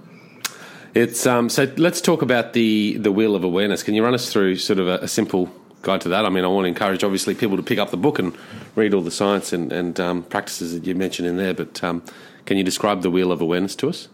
[0.95, 3.83] It's um, so let's talk about the the wheel of awareness.
[3.83, 5.53] Can you run us through sort of a, a simple
[5.87, 6.27] guide to that.
[6.27, 8.37] I mean, I want to encourage obviously people to pick up the book and
[8.75, 11.55] read all the science and, and um, practices that you mentioned in there.
[11.55, 12.03] But um,
[12.45, 14.09] can you describe the wheel of awareness to us?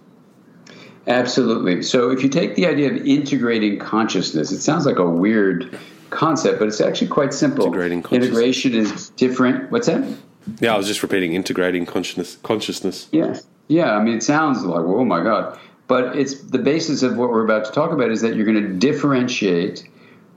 [1.07, 1.83] Absolutely.
[1.83, 5.79] So, if you take the idea of integrating consciousness, it sounds like a weird
[6.11, 7.67] concept, but it's actually quite simple.
[7.67, 9.71] Integrating Integration is different.
[9.73, 10.17] What's that?
[10.61, 12.37] Yeah, I was just repeating integrating consciousness.
[12.43, 13.09] Consciousness.
[13.11, 13.39] Yeah,
[13.69, 13.97] yeah.
[13.97, 17.45] I mean, it sounds like oh my god, but it's the basis of what we're
[17.45, 19.89] about to talk about is that you're going to differentiate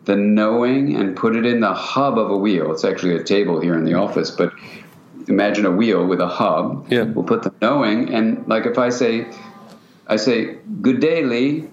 [0.05, 2.71] the knowing and put it in the hub of a wheel.
[2.71, 4.53] It's actually a table here in the office, but
[5.27, 6.85] imagine a wheel with a hub.
[6.91, 7.03] Yeah.
[7.03, 9.27] We'll put the knowing, and like if I say,
[10.07, 11.69] I say, "Good day, Lee."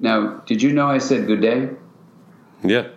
[0.00, 1.70] Now, did you know I said good day?
[2.64, 2.88] Yeah.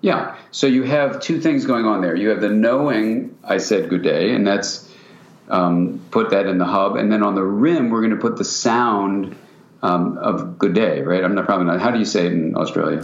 [0.00, 0.36] Yeah.
[0.50, 2.14] So you have two things going on there.
[2.16, 4.92] You have the knowing I said good day, and that's
[5.48, 8.36] um, put that in the hub, and then on the rim we're going to put
[8.36, 9.36] the sound
[9.82, 11.02] um, of good day.
[11.02, 11.22] Right?
[11.22, 11.80] I'm not probably not.
[11.80, 13.00] How do you say it in Australia?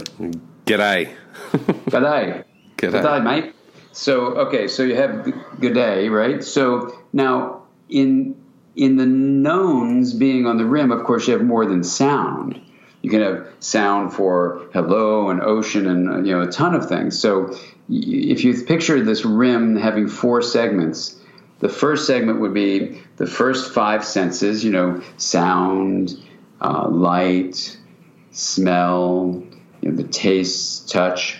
[0.65, 1.15] G'day.
[1.51, 2.43] G'day.
[2.77, 2.91] G'day.
[2.91, 3.55] G'day, mate.
[3.93, 6.43] So okay, so you have good day, right?
[6.43, 8.40] So now in
[8.75, 12.59] in the knowns being on the rim, of course, you have more than sound.
[13.01, 17.19] You can have sound for hello and ocean and you know a ton of things.
[17.19, 17.57] So
[17.89, 21.19] if you picture this rim having four segments,
[21.59, 24.63] the first segment would be the first five senses.
[24.63, 26.15] You know, sound,
[26.61, 27.77] uh, light,
[28.31, 29.43] smell,
[29.81, 31.39] you know, the taste, touch.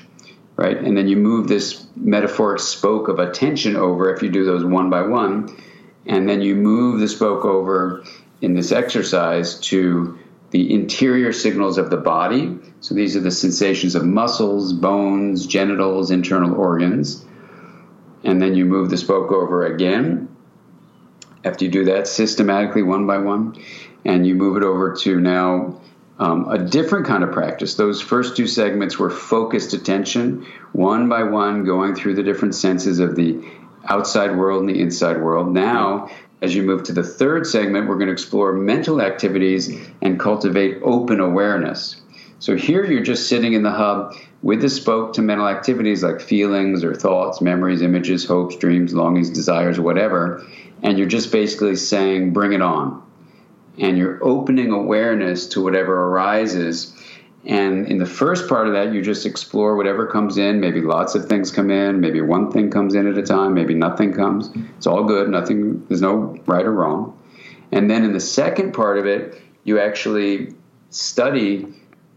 [0.56, 0.78] right?
[0.78, 4.89] And then you move this metaphoric spoke of attention over if you do those one
[4.89, 5.56] by one.
[6.05, 8.03] And then you move the spoke over
[8.41, 10.17] in this exercise to
[10.49, 12.57] the interior signals of the body.
[12.81, 17.25] So these are the sensations of muscles, bones, genitals, internal organs.
[18.23, 20.27] And then you move the spoke over again.
[21.43, 23.55] After you do that systematically, one by one,
[24.05, 25.81] and you move it over to now
[26.19, 27.75] um, a different kind of practice.
[27.75, 32.99] Those first two segments were focused attention, one by one, going through the different senses
[32.99, 33.43] of the
[33.86, 35.54] outside world and the inside world.
[35.54, 36.10] Now,
[36.41, 39.70] as you move to the third segment, we're going to explore mental activities
[40.02, 42.02] and cultivate open awareness.
[42.39, 46.20] So here you're just sitting in the hub with the spoke to mental activities like
[46.20, 50.44] feelings or thoughts, memories, images, hopes, dreams, longings, desires, whatever.
[50.82, 53.04] And you're just basically saying, bring it on
[53.78, 56.96] and you're opening awareness to whatever arises.
[57.45, 60.60] And in the first part of that, you just explore whatever comes in.
[60.60, 61.99] Maybe lots of things come in.
[61.99, 63.54] Maybe one thing comes in at a time.
[63.54, 64.51] Maybe nothing comes.
[64.77, 65.30] It's all good.
[65.30, 65.86] Nothing.
[65.88, 67.17] There's no right or wrong.
[67.71, 70.54] And then in the second part of it, you actually
[70.91, 71.67] study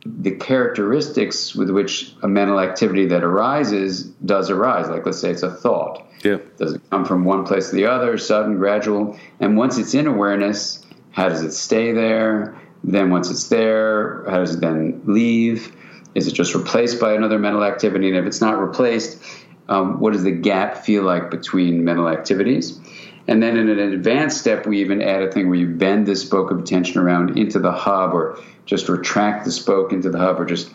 [0.05, 4.89] the characteristics with which a mental activity that arises does arise.
[4.89, 6.07] Like let's say it's a thought.
[6.23, 6.39] Yeah.
[6.59, 9.19] Does it come from one place to the other, sudden, gradual?
[9.41, 12.59] And once it's in awareness, how does it stay there?
[12.85, 15.75] Then once it's there, how does it then leave?
[16.15, 18.09] Is it just replaced by another mental activity?
[18.09, 19.23] And if it's not replaced,
[19.69, 22.79] um, what does the gap feel like between mental activities?
[23.27, 26.15] And then in an advanced step, we even add a thing where you bend the
[26.15, 30.39] spoke of attention around into the hub, or just retract the spoke into the hub,
[30.39, 30.71] or just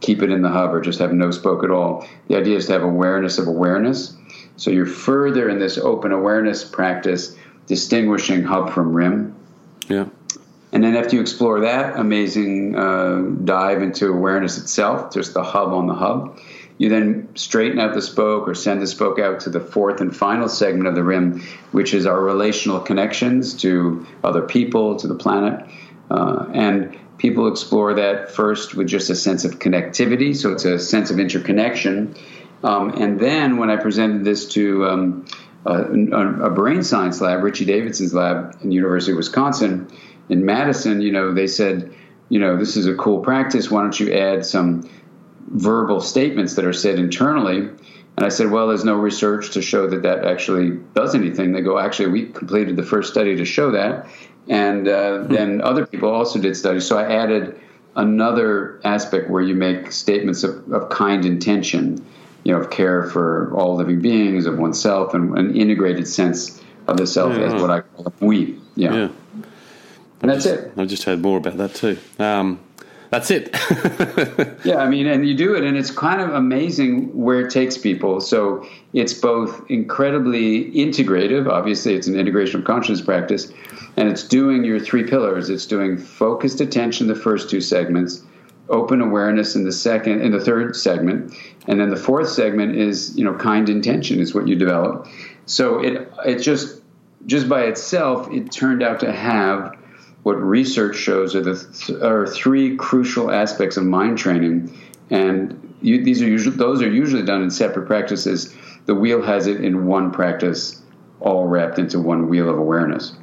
[0.00, 2.06] keep it in the hub, or just have no spoke at all.
[2.26, 4.16] The idea is to have awareness of awareness.
[4.56, 7.36] So you're further in this open awareness practice,
[7.68, 9.36] distinguishing hub from rim.
[9.88, 10.06] Yeah.
[10.72, 15.68] And then after you explore that amazing uh, dive into awareness itself, just the hub
[15.68, 16.38] on the hub,
[16.78, 20.16] you then straighten out the spoke or send the spoke out to the fourth and
[20.16, 25.14] final segment of the rim, which is our relational connections to other people, to the
[25.14, 25.64] planet.
[26.10, 30.78] Uh, and people explore that first with just a sense of connectivity, so it's a
[30.78, 32.16] sense of interconnection.
[32.64, 35.26] Um, and then when I presented this to um,
[35.66, 39.88] a, a, brain science lab, Richie Davidson's lab in the University of Wisconsin
[40.28, 41.92] in Madison, you know, they said,
[42.28, 43.70] you know, this is a cool practice.
[43.70, 44.88] Why don't you add some
[45.48, 47.68] verbal statements that are said internally?
[48.16, 51.52] And I said, well, there's no research to show that that actually does anything.
[51.52, 54.06] They go, actually, we completed the first study to show that.
[54.48, 55.32] And uh, hmm.
[55.32, 56.86] then other people also did studies.
[56.86, 57.58] So I added
[57.96, 62.04] another aspect where you make statements of, of kind intention
[62.44, 66.96] you know, of care for all living beings, of oneself, and an integrated sense of
[66.96, 67.44] the self yeah.
[67.44, 68.58] as what I call we.
[68.74, 68.94] Yeah.
[68.94, 69.08] yeah.
[70.22, 70.72] And that's just, it.
[70.76, 71.98] I've just heard more about that too.
[72.18, 72.60] Um,
[73.10, 73.50] that's it.
[74.64, 77.76] yeah, I mean, and you do it, and it's kind of amazing where it takes
[77.76, 78.22] people.
[78.22, 81.46] So it's both incredibly integrative.
[81.46, 83.52] Obviously, it's an integration of consciousness practice,
[83.98, 85.50] and it's doing your three pillars.
[85.50, 88.24] It's doing focused attention, the first two segments,
[88.68, 91.34] open awareness in the second in the third segment
[91.66, 95.06] and then the fourth segment is you know kind intention is what you develop
[95.46, 96.80] so it it just
[97.26, 99.76] just by itself it turned out to have
[100.22, 104.78] what research shows are the th- are three crucial aspects of mind training
[105.10, 108.54] and you, these are usually those are usually done in separate practices
[108.86, 110.80] the wheel has it in one practice
[111.20, 113.14] all wrapped into one wheel of awareness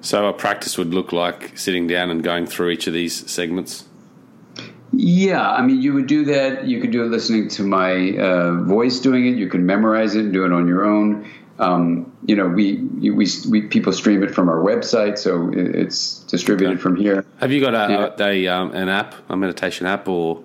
[0.00, 3.84] so a practice would look like sitting down and going through each of these segments
[4.90, 6.66] yeah, I mean, you would do that.
[6.66, 9.36] You could do it listening to my uh, voice doing it.
[9.36, 11.30] You can memorize it and do it on your own.
[11.58, 16.74] Um, you know, we, we, we people stream it from our website, so it's distributed
[16.74, 16.80] okay.
[16.80, 17.26] from here.
[17.40, 20.44] Have you got a, a, a um, an app, a meditation app, or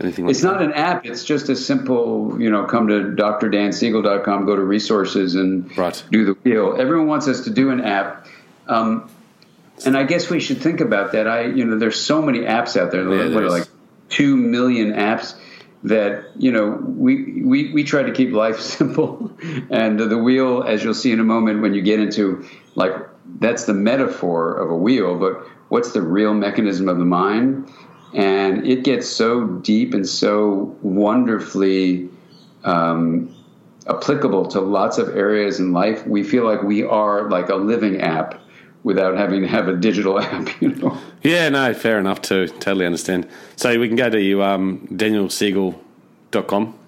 [0.00, 0.26] anything?
[0.26, 0.52] Like it's that?
[0.52, 1.06] not an app.
[1.06, 2.40] It's just a simple.
[2.40, 6.02] You know, come to drdansiegel.com, go to resources, and right.
[6.10, 6.76] do the wheel.
[6.80, 8.26] Everyone wants us to do an app.
[8.66, 9.08] Um,
[9.86, 11.28] and I guess we should think about that.
[11.28, 13.02] I, you know, there's so many apps out there.
[13.02, 13.68] Yeah, what like
[14.08, 15.36] two million apps
[15.84, 19.32] that you know we, we we try to keep life simple.
[19.70, 22.94] And the wheel as you'll see in a moment when you get into like
[23.40, 27.70] that's the metaphor of a wheel but what's the real mechanism of the mind?
[28.14, 32.08] And it gets so deep and so wonderfully
[32.64, 33.34] um,
[33.86, 38.00] applicable to lots of areas in life we feel like we are like a living
[38.00, 38.40] app
[38.88, 40.96] without having to have a digital app, you know.
[41.22, 42.48] Yeah, no, fair enough too.
[42.48, 43.28] Totally understand.
[43.54, 46.78] So we can go to um, danielsiegel.com.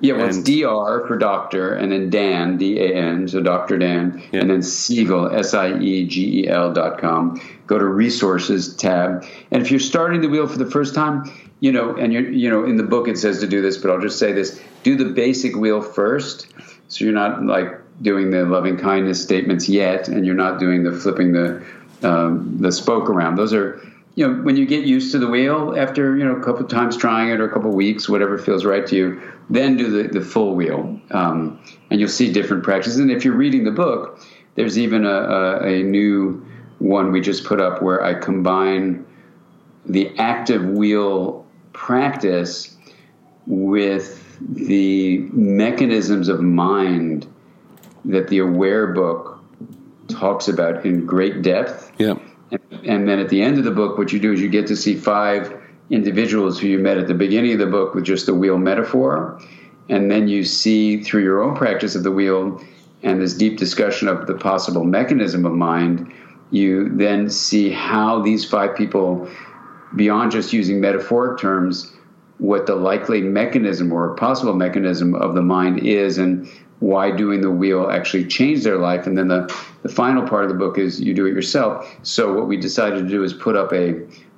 [0.00, 3.78] Yeah, well, and, it's DR for doctor, and then Dan, D A N, so Dr.
[3.78, 4.40] Dan, yeah.
[4.40, 7.40] and then Siegel, S I E G E L dot com.
[7.68, 9.24] Go to resources tab.
[9.52, 12.50] And if you're starting the wheel for the first time, you know, and you're, you
[12.50, 14.96] know, in the book it says to do this, but I'll just say this: do
[14.96, 16.48] the basic wheel first,
[16.88, 20.92] so you're not like doing the loving kindness statements yet, and you're not doing the
[20.92, 21.64] flipping the
[22.02, 23.36] um, the spoke around.
[23.36, 23.80] Those are,
[24.14, 26.70] you know, when you get used to the wheel after you know a couple of
[26.70, 29.90] times trying it or a couple of weeks, whatever feels right to you, then do
[29.90, 32.98] the the full wheel, um, and you'll see different practices.
[32.98, 34.20] And if you're reading the book,
[34.54, 36.46] there's even a, a, a new
[36.78, 39.06] one we just put up where I combine
[39.86, 42.76] the active wheel practice
[43.46, 47.26] with the mechanisms of mind
[48.06, 49.38] that the aware book
[50.08, 51.92] talks about in great depth.
[51.98, 52.14] Yeah.
[52.50, 54.68] And, and, then at the end of the book, what you do is you get
[54.68, 55.52] to see five
[55.90, 59.40] individuals who you met at the beginning of the book with just the wheel metaphor.
[59.88, 62.60] And then you see through your own practice of the wheel
[63.02, 66.12] and this deep discussion of the possible mechanism of mind,
[66.50, 69.28] you then see how these five people,
[69.94, 71.92] beyond just using metaphoric terms,
[72.38, 76.48] what the likely mechanism or possible mechanism of the mind is and
[76.80, 79.06] why doing the wheel actually changed their life.
[79.06, 79.52] And then the,
[79.82, 81.90] the final part of the book is you do it yourself.
[82.02, 83.92] So what we decided to do is put up a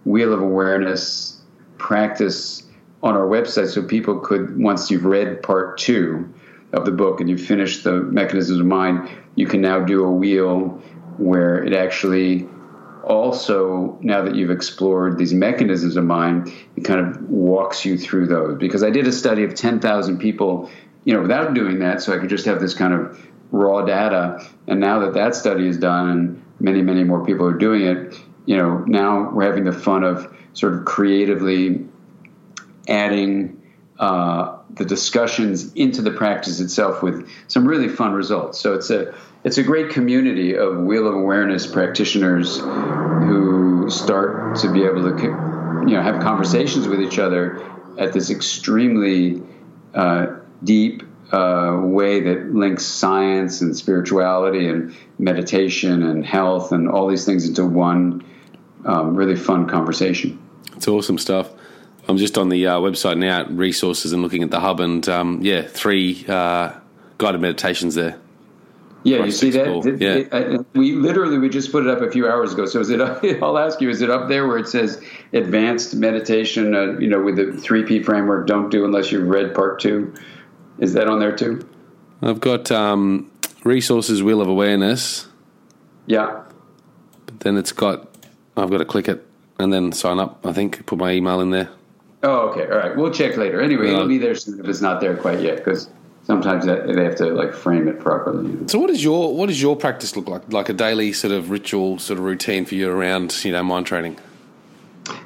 [0.05, 1.41] wheel of awareness
[1.79, 2.63] practice
[3.03, 6.33] on our website so people could, once you've read part two
[6.73, 10.11] of the book and you've finished the mechanisms of mind, you can now do a
[10.11, 10.83] wheel
[11.17, 12.49] where it actually
[13.05, 18.27] also, now that you've explored these mechanisms of mind, it kind of walks you through
[18.27, 18.59] those.
[18.59, 20.71] Because I did a study of 10,000 people,
[21.09, 23.19] you know, without doing that, so I could just have this kind of
[23.51, 24.47] raw data.
[24.67, 28.15] And now that that study is done and many, many more people are doing it,
[28.45, 31.87] you know, now we're having the fun of sort of creatively
[32.89, 33.59] adding
[33.99, 38.61] uh, the discussions into the practice itself with some really fun results.
[38.61, 44.71] So it's a it's a great community of wheel of awareness practitioners who start to
[44.71, 45.23] be able to
[45.89, 49.43] you know have conversations with each other at this extremely
[49.95, 51.03] uh, deep
[51.33, 57.47] uh, way that links science and spirituality and meditation and health and all these things
[57.47, 58.25] into one
[58.85, 60.39] um, really fun conversation.
[60.77, 61.51] It's awesome stuff.
[62.09, 65.41] I'm just on the uh, website now, resources, and looking at the hub, and um,
[65.43, 66.73] yeah, three uh,
[67.19, 68.19] guided meditations there.
[69.05, 69.99] Yeah, you see that?
[70.01, 70.15] Yeah.
[70.15, 72.67] It, it, we literally we just put it up a few hours ago.
[72.67, 73.01] So is it?
[73.43, 75.03] I'll ask you: Is it up there where it says
[75.33, 76.75] advanced meditation?
[76.75, 78.47] Uh, you know, with the three P framework.
[78.47, 80.15] Don't do unless you've read part two.
[80.79, 81.67] Is that on there too?
[82.23, 83.31] I've got um,
[83.65, 85.27] resources, wheel of awareness.
[86.07, 86.43] Yeah.
[87.27, 88.09] But then it's got.
[88.57, 89.25] I've got to click it
[89.59, 90.45] and then sign up.
[90.45, 91.69] I think put my email in there.
[92.23, 92.63] Oh, okay.
[92.63, 92.97] All right.
[92.97, 93.61] We'll check later.
[93.61, 95.89] Anyway, it'll be there soon if it's not there quite yet because
[96.25, 98.57] sometimes that, they have to like frame it properly.
[98.69, 100.53] So, what does your what does your practice look like?
[100.53, 103.87] Like a daily sort of ritual, sort of routine for you around you know mind
[103.87, 104.19] training?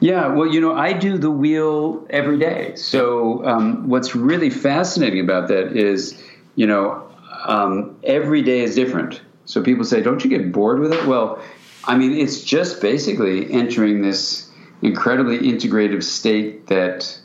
[0.01, 2.75] Yeah, well, you know, I do the wheel every day.
[2.77, 6.23] So, um, what's really fascinating about that is,
[6.57, 7.09] you know,
[7.45, 9.21] um, every day is different.
[9.45, 11.43] So people say, "Don't you get bored with it?" Well,
[11.85, 14.51] I mean, it's just basically entering this
[14.83, 17.19] incredibly integrative state that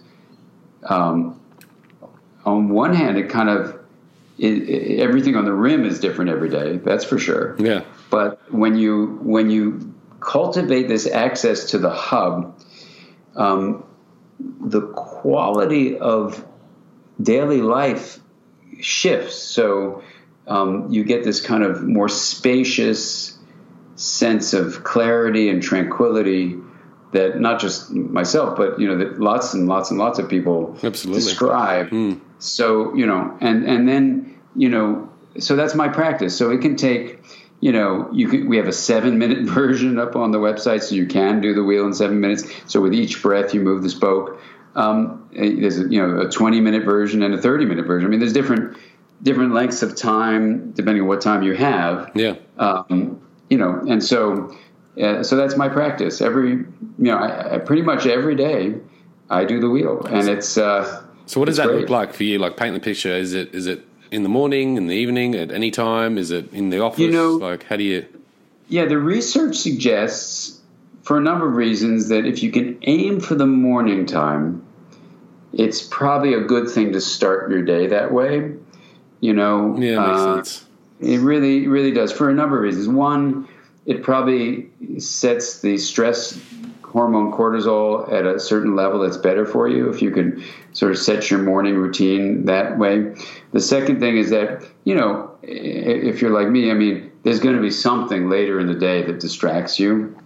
[0.83, 1.39] um,
[2.45, 3.79] on one hand, it kind of
[4.37, 6.77] it, it, everything on the rim is different every day.
[6.77, 7.55] That's for sure.
[7.59, 7.83] Yeah.
[8.09, 12.59] But when you when you cultivate this access to the hub,
[13.35, 13.83] um,
[14.39, 16.45] the quality of
[17.21, 18.19] daily life
[18.79, 19.35] shifts.
[19.35, 20.03] So
[20.47, 23.37] um, you get this kind of more spacious
[23.95, 26.55] sense of clarity and tranquility
[27.11, 30.77] that not just myself, but you know that lots and lots and lots of people
[30.83, 31.21] Absolutely.
[31.21, 31.89] describe.
[31.89, 32.19] Mm.
[32.39, 35.09] So you know, and and then you know,
[35.39, 36.37] so that's my practice.
[36.37, 37.19] So it can take,
[37.59, 38.47] you know, you can.
[38.47, 41.63] We have a seven minute version up on the website, so you can do the
[41.63, 42.43] wheel in seven minutes.
[42.67, 44.41] So with each breath, you move the spoke.
[44.75, 48.07] Um, there's a, you know a 20 minute version and a 30 minute version.
[48.07, 48.77] I mean, there's different
[49.23, 52.11] different lengths of time depending on what time you have.
[52.13, 52.35] Yeah.
[52.57, 54.55] Um, you know, and so
[55.01, 56.21] uh, so that's my practice.
[56.21, 56.67] Every you
[56.99, 58.75] know, I, I, pretty much every day
[59.29, 60.57] I do the wheel, and it's.
[60.57, 61.81] Uh, so what does that great.
[61.81, 62.39] look like for you?
[62.39, 63.13] Like paint the picture.
[63.15, 66.17] Is it is it in the morning, in the evening, at any time?
[66.17, 66.99] Is it in the office?
[66.99, 68.05] You know, like how do you?
[68.69, 70.59] Yeah, the research suggests,
[71.03, 74.65] for a number of reasons, that if you can aim for the morning time,
[75.53, 78.53] it's probably a good thing to start your day that way.
[79.19, 80.65] You know, yeah, makes uh, sense.
[80.99, 82.87] It really, really does for a number of reasons.
[82.87, 83.47] One,
[83.85, 86.39] it probably sets the stress
[86.97, 90.43] hormone cortisol at a certain level that's better for you if you could
[90.73, 93.13] sort of set your morning routine that way.
[93.51, 97.55] The second thing is that, you know, if you're like me, I mean, there's going
[97.55, 100.17] to be something later in the day that distracts you.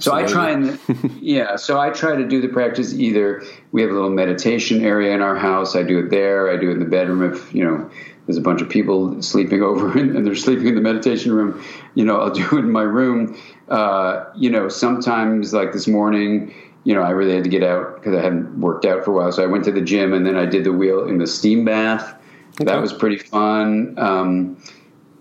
[0.00, 0.80] So I try and
[1.20, 5.14] yeah, so I try to do the practice either we have a little meditation area
[5.14, 5.76] in our house.
[5.76, 6.50] I do it there.
[6.50, 7.88] I do it in the bedroom if you know
[8.26, 11.64] there's a bunch of people sleeping over and they're sleeping in the meditation room.
[11.94, 13.36] You know, I'll do it in my room.
[13.70, 16.54] Uh, you know, sometimes like this morning,
[16.84, 19.14] you know, I really had to get out because I hadn't worked out for a
[19.14, 19.32] while.
[19.32, 21.64] So I went to the gym and then I did the wheel in the steam
[21.64, 22.14] bath.
[22.54, 22.64] Okay.
[22.64, 23.94] That was pretty fun.
[23.98, 24.62] Um,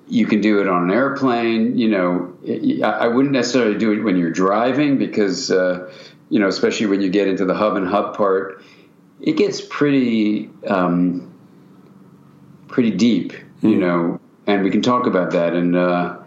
[0.08, 1.78] you can do it on an airplane.
[1.78, 5.92] You know, I wouldn't necessarily do it when you're driving because, uh,
[6.30, 8.64] you know, especially when you get into the hub and hub part,
[9.20, 11.34] it gets pretty, um,
[12.68, 13.34] pretty deep.
[13.34, 13.68] Mm-hmm.
[13.68, 13.82] You hmm.
[13.82, 15.54] know, and we can talk about that.
[15.54, 16.18] And uh,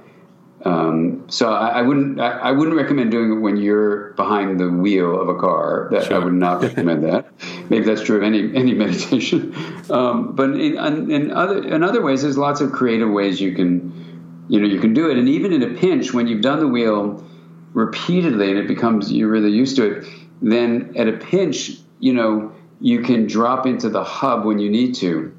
[0.64, 4.68] um, so I, I wouldn't, I, I, wouldn't recommend doing it when you're behind the
[4.68, 5.88] wheel of a car.
[5.90, 6.20] That sure.
[6.20, 7.32] I would not recommend that.
[7.70, 9.54] Maybe that's true of any any meditation.
[9.88, 14.44] Um, but in, in other in other ways, there's lots of creative ways you can,
[14.48, 15.16] you know, you can do it.
[15.16, 17.24] And even in a pinch, when you've done the wheel
[17.72, 20.06] repeatedly and it becomes you're really used to it,
[20.42, 22.52] then at a pinch, you know,
[22.82, 25.34] you can drop into the hub when you need to,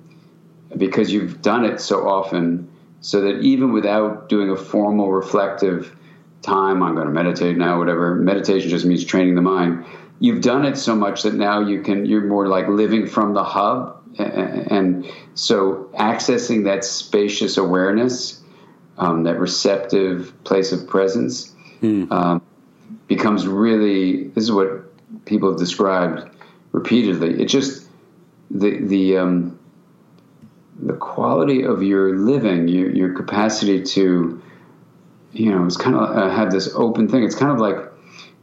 [0.75, 2.70] because you've done it so often
[3.01, 5.95] so that even without doing a formal reflective
[6.43, 9.85] time, I'm going to meditate now, whatever, meditation just means training the mind.
[10.19, 13.43] You've done it so much that now you can, you're more like living from the
[13.43, 13.97] hub.
[14.19, 18.41] And so accessing that spacious awareness,
[18.99, 22.05] um, that receptive place of presence, hmm.
[22.11, 22.41] um,
[23.07, 26.29] becomes really, this is what people have described
[26.71, 27.41] repeatedly.
[27.41, 27.87] It just,
[28.51, 29.59] the, the, um,
[30.81, 34.41] the quality of your living, your, your capacity to,
[35.31, 37.23] you know, it's kind of uh, had this open thing.
[37.23, 37.77] It's kind of like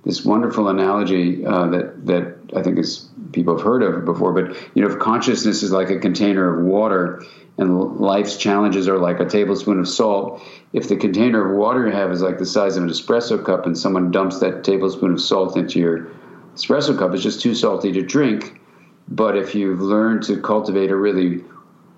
[0.05, 4.33] this wonderful analogy uh, that that I think is people have heard of before.
[4.33, 7.25] But you know, if consciousness is like a container of water,
[7.59, 10.41] and life's challenges are like a tablespoon of salt,
[10.73, 13.67] if the container of water you have is like the size of an espresso cup,
[13.67, 16.09] and someone dumps that tablespoon of salt into your
[16.55, 18.61] espresso cup, it's just too salty to drink.
[19.09, 21.43] But if you've learned to cultivate a really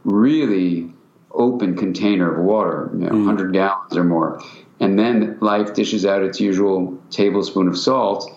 [0.04, 0.92] really
[1.32, 3.26] open container of water, you know, mm.
[3.26, 4.42] 100 gallons or more.
[4.80, 8.30] And then life dishes out its usual tablespoon of salt,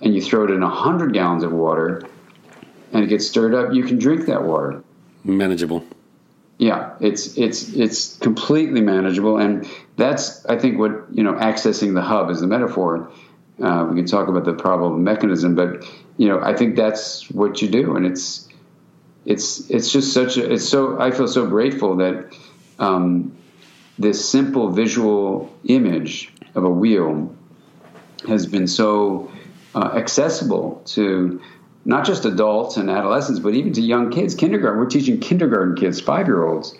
[0.00, 2.02] and you throw it in 100 gallons of water,
[2.92, 3.74] and it gets stirred up.
[3.74, 4.82] You can drink that water.
[5.24, 5.84] Manageable.
[6.58, 12.02] Yeah, it's it's it's completely manageable, and that's I think what you know accessing the
[12.02, 13.10] hub is the metaphor.
[13.60, 15.84] Uh, we can talk about the problem mechanism, but
[16.16, 18.48] you know I think that's what you do, and it's
[19.26, 22.36] it's it's just such a it's so I feel so grateful that
[22.78, 23.36] um,
[23.98, 27.34] this simple visual image of a wheel
[28.28, 29.30] has been so
[29.74, 31.40] uh, accessible to
[31.84, 34.34] not just adults and adolescents, but even to young kids.
[34.34, 36.74] Kindergarten, we're teaching kindergarten kids, five year olds,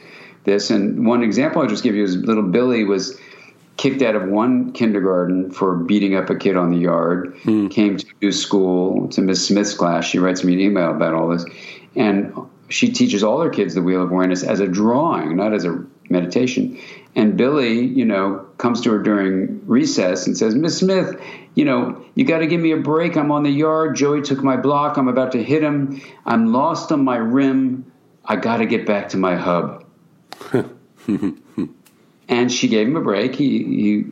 [0.44, 0.70] this.
[0.70, 3.18] And one example I'll just give you is little Billy was
[3.76, 7.70] kicked out of one kindergarten for beating up a kid on the yard, mm.
[7.70, 10.04] came to school to Miss Smith's class.
[10.04, 11.44] She writes me an email about all this
[11.96, 12.34] and
[12.68, 15.84] she teaches all her kids the wheel of awareness as a drawing, not as a
[16.08, 16.78] meditation.
[17.14, 21.20] And Billy, you know, comes to her during recess and says, Miss Smith,
[21.54, 23.16] you know, you got to give me a break.
[23.16, 23.96] I'm on the yard.
[23.96, 24.96] Joey took my block.
[24.96, 26.00] I'm about to hit him.
[26.26, 27.90] I'm lost on my rim.
[28.24, 29.84] I got to get back to my hub.
[32.28, 33.36] and she gave him a break.
[33.36, 34.04] He, he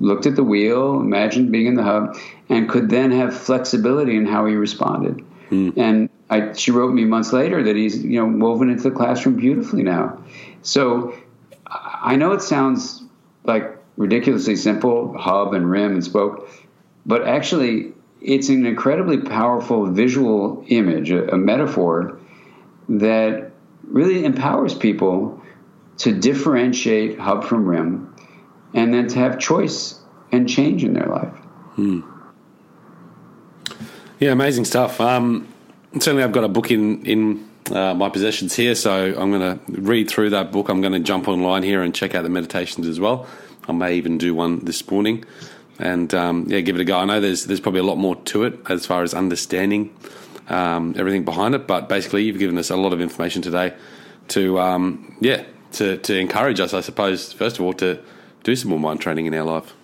[0.00, 2.16] looked at the wheel, imagined being in the hub,
[2.48, 5.24] and could then have flexibility in how he responded.
[5.50, 5.76] Mm.
[5.76, 9.36] And I, she wrote me months later that he's you know woven into the classroom
[9.36, 10.22] beautifully now.
[10.62, 11.14] So
[11.66, 13.02] I know it sounds
[13.44, 16.48] like ridiculously simple, hub and rim and spoke,
[17.06, 22.18] but actually it's an incredibly powerful visual image, a, a metaphor
[22.88, 23.52] that
[23.84, 25.42] really empowers people
[25.98, 28.14] to differentiate hub from rim
[28.74, 30.00] and then to have choice
[30.30, 31.34] and change in their life.
[31.74, 32.00] Hmm.
[34.20, 35.00] Yeah, amazing stuff.
[35.00, 35.48] Um,
[35.94, 39.80] certainly, I've got a book in in uh, my possessions here, so I'm going to
[39.80, 40.68] read through that book.
[40.68, 43.26] I'm going to jump online here and check out the meditations as well.
[43.68, 45.24] I may even do one this morning,
[45.78, 46.98] and um, yeah, give it a go.
[46.98, 49.94] I know there's there's probably a lot more to it as far as understanding
[50.48, 53.74] um, everything behind it, but basically, you've given us a lot of information today
[54.28, 57.32] to um, yeah to to encourage us, I suppose.
[57.32, 58.00] First of all, to
[58.44, 59.74] do some more mind training in our life.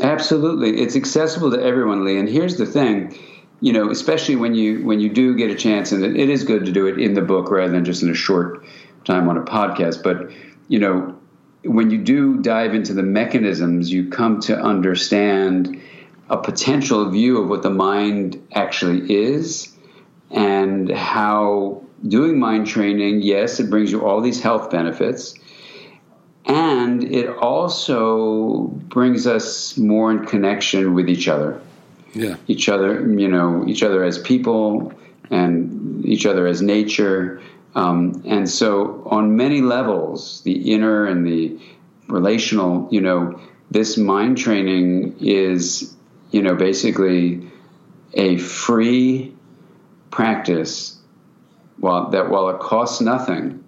[0.00, 2.18] Absolutely, it's accessible to everyone, Lee.
[2.18, 3.18] And here's the thing
[3.62, 6.66] you know, especially when you when you do get a chance, and it is good
[6.66, 8.64] to do it in the book rather than just in a short
[9.04, 10.02] time on a podcast.
[10.02, 10.32] But
[10.66, 11.16] you know,
[11.64, 15.80] when you do dive into the mechanisms, you come to understand
[16.28, 19.72] a potential view of what the mind actually is,
[20.32, 25.34] and how doing mind training, yes, it brings you all these health benefits,
[26.46, 31.60] and it also brings us more in connection with each other.
[32.14, 32.36] Yeah.
[32.46, 34.92] Each other, you know, each other as people
[35.30, 37.40] and each other as nature.
[37.74, 41.58] Um, and so, on many levels, the inner and the
[42.08, 43.40] relational, you know,
[43.70, 45.96] this mind training is,
[46.30, 47.50] you know, basically
[48.12, 49.34] a free
[50.10, 50.98] practice.
[51.78, 53.64] While that while it costs nothing,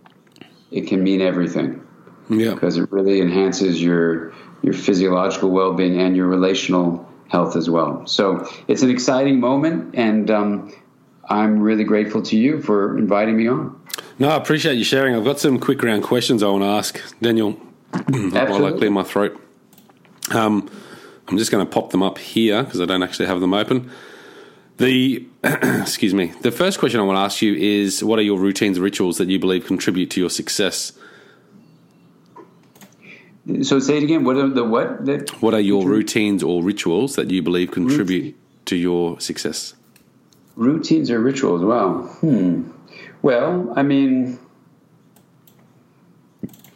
[0.70, 1.80] it can mean everything
[2.28, 2.52] Yeah.
[2.54, 4.32] because it really enhances your
[4.62, 8.06] your physiological well-being and your relational health as well.
[8.06, 10.72] So it's an exciting moment, and um,
[11.28, 13.78] I'm really grateful to you for inviting me on.
[14.20, 15.16] No, I appreciate you sharing.
[15.16, 17.52] I've got some quick round questions I want to ask Daniel
[17.90, 19.40] while I clear my throat.
[20.30, 20.70] Um,
[21.26, 23.90] I'm just going to pop them up here because I don't actually have them open.
[24.76, 26.26] The excuse me.
[26.42, 29.28] The first question I want to ask you is: What are your routines, rituals that
[29.28, 30.92] you believe contribute to your success?
[33.62, 34.24] So say it again.
[34.24, 35.04] What are the what?
[35.04, 38.36] That, What are your routines or rituals that you believe contribute
[38.66, 39.74] to your success?
[40.56, 41.62] routines or rituals?
[41.62, 42.02] Wow.
[42.20, 42.70] Hmm.
[43.22, 44.38] Well, I mean,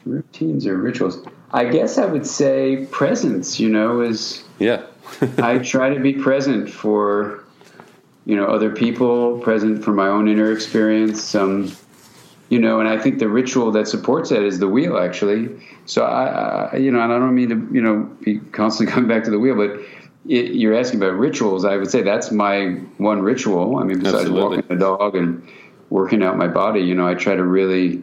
[0.04, 1.24] routines or rituals.
[1.52, 3.58] I guess I would say presence.
[3.60, 4.82] You know, is Yeah,
[5.38, 7.44] I try to be present for,
[8.26, 11.34] you know, other people, present for my own inner experience.
[11.34, 11.72] Um,
[12.48, 15.48] you know, and I think the ritual that supports that is the wheel, actually.
[15.86, 19.08] So I, I you know, and I don't mean to, you know, be constantly coming
[19.08, 19.80] back to the wheel, but
[20.26, 21.64] it, you're asking about rituals.
[21.64, 23.78] I would say that's my one ritual.
[23.78, 24.56] I mean, besides Absolutely.
[24.56, 25.46] walking the dog and
[25.90, 28.02] working out my body, you know, I try to really,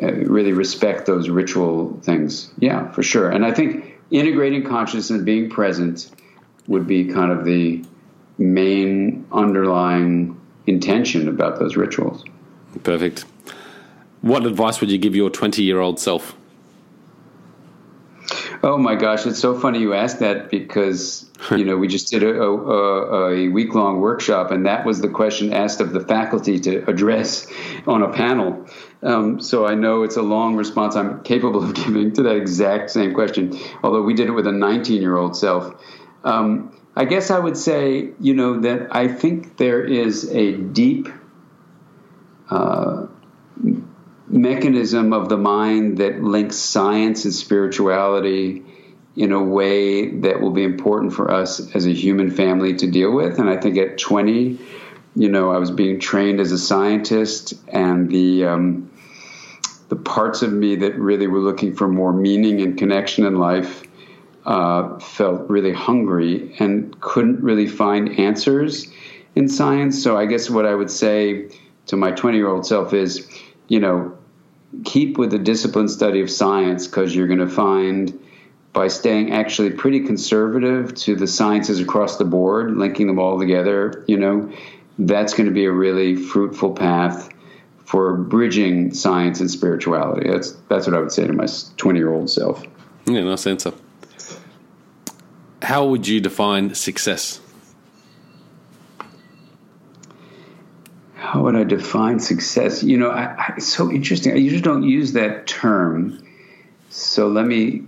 [0.00, 2.52] uh, really respect those ritual things.
[2.58, 3.30] Yeah, for sure.
[3.30, 6.10] And I think integrating consciousness, and being present,
[6.66, 7.84] would be kind of the
[8.38, 12.24] main underlying intention about those rituals.
[12.84, 13.24] perfect.
[14.20, 16.36] What advice would you give your 20 year old self?
[18.62, 22.24] Oh my gosh, it's so funny you asked that because you know we just did
[22.24, 26.58] a, a, a week long workshop, and that was the question asked of the faculty
[26.60, 27.46] to address
[27.86, 28.66] on a panel.
[29.00, 32.90] Um, so I know it's a long response I'm capable of giving to that exact
[32.90, 33.56] same question.
[33.84, 35.80] Although we did it with a 19 year old self,
[36.24, 41.08] um, I guess I would say you know that I think there is a deep
[44.30, 48.64] mechanism of the mind that links science and spirituality
[49.16, 53.12] in a way that will be important for us as a human family to deal
[53.12, 53.38] with.
[53.38, 54.58] And I think at 20,
[55.16, 58.90] you know, I was being trained as a scientist, and the um,
[59.88, 63.82] the parts of me that really were looking for more meaning and connection in life
[64.44, 68.92] uh, felt really hungry and couldn't really find answers
[69.34, 70.02] in science.
[70.02, 71.50] So I guess what I would say
[71.86, 73.28] to my 20 year old self is,
[73.68, 74.16] you know,
[74.84, 78.18] keep with the disciplined study of science because you're going to find
[78.72, 84.04] by staying actually pretty conservative to the sciences across the board, linking them all together,
[84.06, 84.52] you know,
[84.98, 87.32] that's going to be a really fruitful path
[87.84, 90.28] for bridging science and spirituality.
[90.30, 91.46] That's that's what I would say to my
[91.78, 92.62] 20 year old self.
[93.06, 93.72] Yeah, nice answer.
[95.62, 97.40] How would you define success?
[101.28, 102.82] How would I define success?
[102.82, 104.32] You know, I, I, it's so interesting.
[104.32, 106.26] I usually don't use that term.
[106.88, 107.82] So let me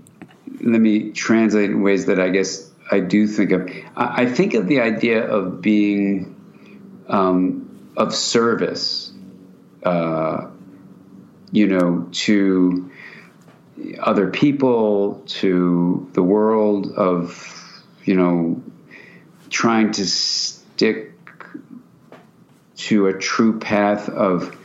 [0.61, 3.71] let me translate in ways that I guess I do think of.
[3.97, 6.37] I, I think of the idea of being
[7.09, 9.11] um, of service,
[9.85, 10.49] uh,
[11.51, 12.91] you know, to
[14.01, 18.63] other people, to the world, of you know,
[19.49, 21.10] trying to stick
[22.81, 24.57] to a true path of,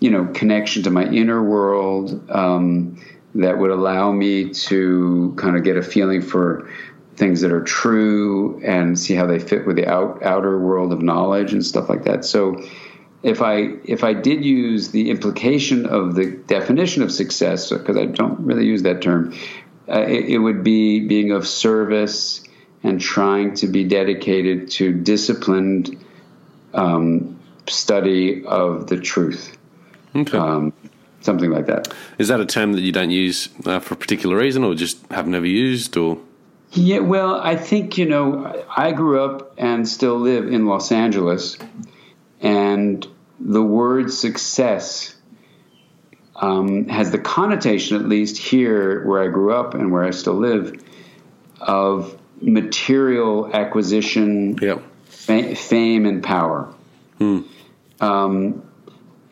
[0.00, 3.02] you know, connection to my inner world um,
[3.34, 6.70] that would allow me to kind of get a feeling for
[7.16, 11.02] things that are true and see how they fit with the out, outer world of
[11.02, 12.24] knowledge and stuff like that.
[12.24, 12.62] So,
[13.20, 18.06] if I if I did use the implication of the definition of success, because I
[18.06, 19.34] don't really use that term,
[19.88, 22.44] uh, it, it would be being of service
[22.84, 25.98] and trying to be dedicated to disciplined
[26.72, 27.37] um,
[27.70, 29.56] study of the truth,
[30.14, 30.36] Okay.
[30.38, 30.72] um,
[31.20, 31.92] something like that.
[32.18, 35.04] Is that a term that you don't use uh, for a particular reason or just
[35.10, 36.18] have never used or?
[36.72, 41.56] Yeah, well, I think, you know, I grew up and still live in Los Angeles,
[42.40, 43.06] and
[43.40, 45.14] the word success
[46.36, 50.34] um, has the connotation, at least here where I grew up and where I still
[50.34, 50.80] live,
[51.60, 54.78] of material acquisition, Yeah.
[55.06, 56.68] fa- fame, and power.
[58.00, 58.62] Um,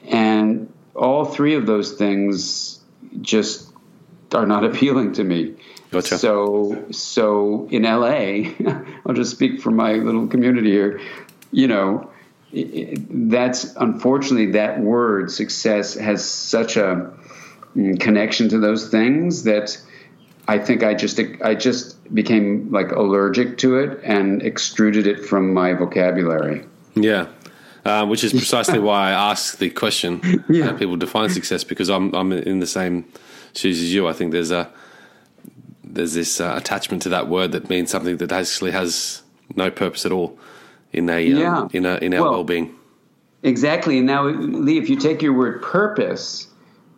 [0.08, 2.80] and all three of those things
[3.20, 3.72] just
[4.34, 5.54] are not appealing to me.
[5.90, 6.18] Gotcha.
[6.18, 8.52] So, so in LA,
[9.06, 11.00] I'll just speak for my little community here.
[11.52, 12.10] You know,
[12.52, 17.12] that's unfortunately that word success has such a
[17.76, 19.80] mm, connection to those things that
[20.48, 25.52] I think I just I just became like allergic to it and extruded it from
[25.52, 26.64] my vocabulary.
[26.94, 27.26] Yeah.
[27.86, 30.64] Uh, which is precisely why I ask the question Yeah.
[30.66, 33.04] how people define success because I'm I'm in the same
[33.54, 34.08] shoes as you.
[34.08, 34.68] I think there's a
[35.84, 39.22] there's this uh, attachment to that word that means something that actually has
[39.54, 40.36] no purpose at all
[40.92, 41.68] in a um, Yeah.
[41.72, 42.74] in a in our Well- well-being.
[43.42, 43.98] Exactly.
[43.98, 46.48] And now, Lee, if you take your word purpose,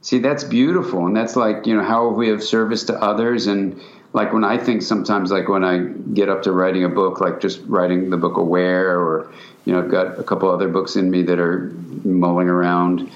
[0.01, 1.05] see, that's beautiful.
[1.07, 3.47] And that's like, you know, how we have service to others.
[3.47, 3.79] And
[4.13, 5.79] like when I think sometimes, like when I
[6.15, 9.33] get up to writing a book, like just writing the book Aware, or,
[9.65, 11.71] you know, I've got a couple other books in me that are
[12.05, 13.11] mulling around,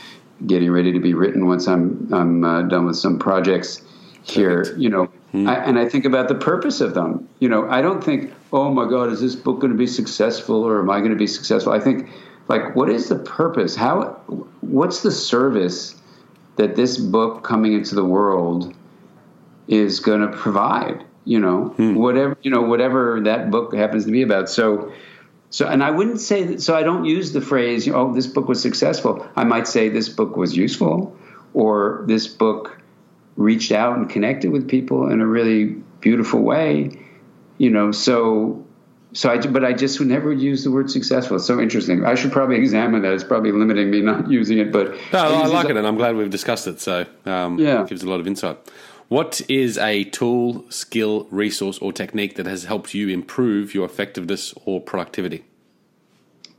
[0.47, 3.83] getting ready to be written once I'm, I'm uh, done with some projects
[4.23, 5.11] here, you know.
[5.35, 7.27] I, and I think about the purpose of them.
[7.39, 10.63] You know, I don't think, oh my God, is this book going to be successful
[10.63, 11.73] or am I going to be successful?
[11.73, 12.11] I think,
[12.49, 13.75] like, what is the purpose?
[13.75, 14.21] How,
[14.61, 15.95] what's the service
[16.57, 18.75] that this book coming into the world
[19.69, 21.05] is going to provide?
[21.25, 24.49] You know, whatever you know, whatever that book happens to be about.
[24.51, 24.93] So,
[25.51, 26.63] so, and I wouldn't say that.
[26.63, 30.09] So, I don't use the phrase, "Oh, this book was successful." I might say this
[30.09, 31.17] book was useful,
[31.55, 32.77] or this book
[33.37, 36.99] reached out and connected with people in a really beautiful way.
[37.59, 38.67] You know, so,
[39.13, 41.37] so I, but I just would never use the word successful.
[41.37, 42.05] It's so interesting.
[42.05, 43.13] I should probably examine that.
[43.13, 46.17] It's probably limiting me not using it, but No, I like it, and I'm glad
[46.17, 46.81] we've discussed it.
[46.81, 47.83] So, um, Yeah.
[47.83, 48.59] it gives a lot of insight.
[49.13, 54.55] What is a tool, skill, resource, or technique that has helped you improve your effectiveness
[54.65, 55.45] or productivity?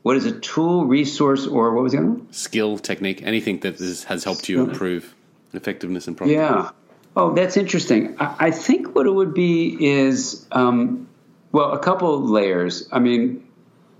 [0.04, 2.32] What is a tool, resource, or what was the other one?
[2.32, 5.16] Skill, technique, anything that has helped you improve
[5.54, 6.47] effectiveness and productivity.
[6.47, 6.70] Yeah.
[7.16, 8.18] Oh, that's interesting.
[8.20, 11.10] I, I think what it would be is, um,
[11.51, 12.88] well, a couple of layers.
[12.91, 13.47] I mean,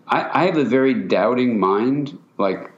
[0.08, 2.20] I, I have a very doubting mind.
[2.38, 2.72] Like,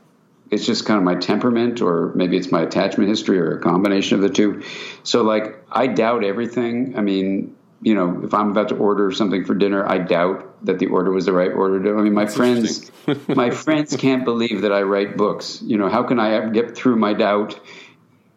[0.56, 4.16] it's just kind of my temperament, or maybe it's my attachment history, or a combination
[4.16, 4.64] of the two.
[5.04, 6.98] So, like, I doubt everything.
[6.98, 10.80] I mean, you know, if I'm about to order something for dinner, I doubt that
[10.80, 11.84] the order was the right order.
[11.84, 12.90] To, I mean, my friends,
[13.28, 15.62] my friends can't believe that I write books.
[15.62, 17.60] You know, how can I get through my doubt?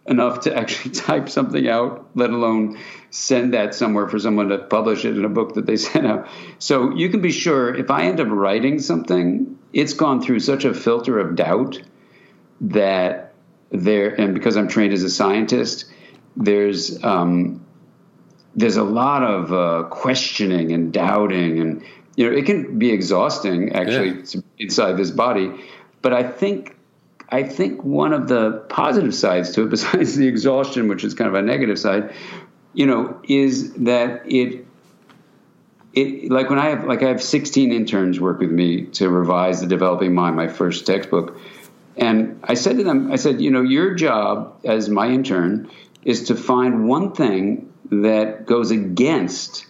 [0.09, 2.79] enough to actually type something out, let alone
[3.11, 6.29] send that somewhere for someone to publish it in a book that they sent out.
[6.59, 10.65] So you can be sure if I end up writing something, it's gone through such
[10.65, 11.81] a filter of doubt
[12.61, 13.35] that
[13.71, 15.87] there, and because I'm trained as a scientist,
[16.37, 17.65] there's um,
[18.55, 21.85] there's a lot of uh, questioning and doubting, and
[22.17, 24.41] you know it can be exhausting actually Yeah.
[24.59, 25.53] inside this body.
[26.03, 26.77] But I think
[27.29, 31.29] I think one of the positive sides to it, besides the exhaustion, which is kind
[31.29, 32.13] of a negative side,
[32.75, 34.67] you know, is that it
[35.95, 39.61] it like when I have like I have 16 interns work with me to revise
[39.61, 41.39] the Developing Mind, my first textbook,
[41.99, 45.71] and I said to them, I said, you know, your job as my intern
[46.05, 49.67] is to find one thing that goes against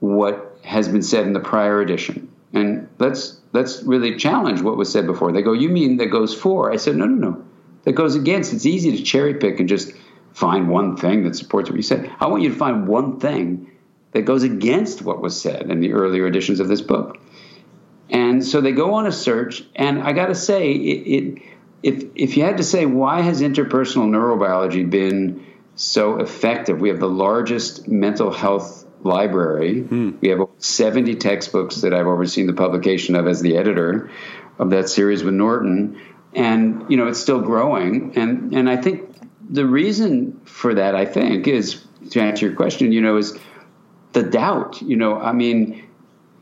[0.00, 4.90] what has been said in the prior edition, and let's let's really challenge what was
[4.90, 5.32] said before.
[5.32, 6.72] They go, you mean that goes for?
[6.72, 7.44] I said, no, no, no,
[7.84, 8.52] that goes against.
[8.52, 9.92] It's easy to cherry pick and just
[10.32, 12.10] find one thing that supports what you said.
[12.20, 13.70] I want you to find one thing
[14.12, 17.18] that goes against what was said in the earlier editions of this book.
[18.10, 21.42] And so they go on a search, and I got to say, it, it,
[21.82, 27.00] if if you had to say why has interpersonal neurobiology been so effective, we have
[27.00, 29.80] the largest mental health library.
[29.80, 30.10] Hmm.
[30.20, 34.10] We have 70 textbooks that I've overseen the publication of as the editor
[34.58, 36.00] of that series with Norton,
[36.34, 38.16] and you know it's still growing.
[38.16, 39.08] And and I think
[39.48, 43.38] the reason for that, I think, is to answer your question, you know, is
[44.12, 44.82] the doubt.
[44.82, 45.88] You know, I mean,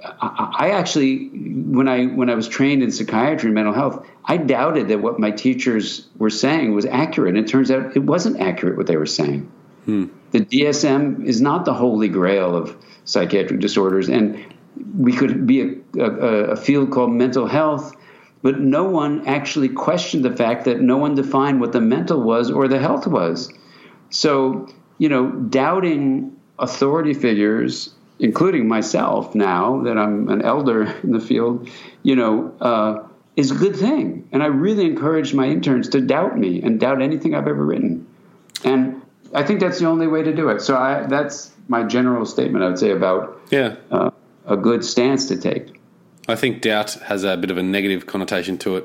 [0.05, 4.37] I, I actually, when I when I was trained in psychiatry and mental health, I
[4.37, 7.35] doubted that what my teachers were saying was accurate.
[7.35, 9.51] And it turns out it wasn't accurate what they were saying.
[10.33, 12.77] The DSM is not the holy grail of
[13.07, 14.45] psychiatric disorders, and
[14.99, 16.11] we could be a, a,
[16.51, 17.97] a field called mental health.
[18.43, 22.51] But no one actually questioned the fact that no one defined what the mental was
[22.51, 23.51] or the health was.
[24.11, 24.69] So,
[24.99, 31.69] you know, doubting authority figures, including myself now that I'm an elder in the field,
[32.03, 33.08] you know, uh,
[33.39, 34.29] is a good thing.
[34.33, 38.07] And I really encourage my interns to doubt me and doubt anything I've ever written.
[38.65, 39.01] And
[39.33, 40.61] I think that's the only way to do it.
[40.61, 43.77] So I, that's my general statement, I would say, about Yeah.
[43.91, 44.11] uh,
[44.47, 45.81] a good stance to take.
[46.27, 48.85] I think doubt has a bit of a negative connotation to it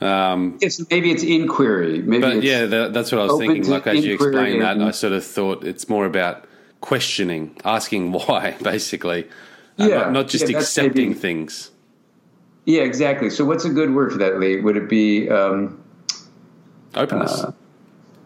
[0.00, 2.00] Um, it's maybe it's inquiry.
[2.02, 3.68] Maybe but it's yeah, that, that's what I was thinking.
[3.68, 6.44] Like as you explained that, I sort of thought it's more about
[6.80, 9.26] questioning, asking why, basically.
[9.76, 11.70] And Yeah, not, not just yeah, accepting maybe- things.
[12.68, 13.30] Yeah, exactly.
[13.30, 14.60] So what's a good word for that, Lee?
[14.60, 15.82] Would it be um,
[16.94, 17.32] Openness.
[17.32, 17.52] Uh,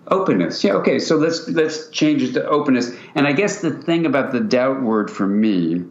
[0.08, 0.64] openness?
[0.64, 0.72] Yeah.
[0.72, 0.98] Okay.
[0.98, 2.90] So let's let's change it to openness.
[3.14, 5.84] And I guess the thing about the doubt word for me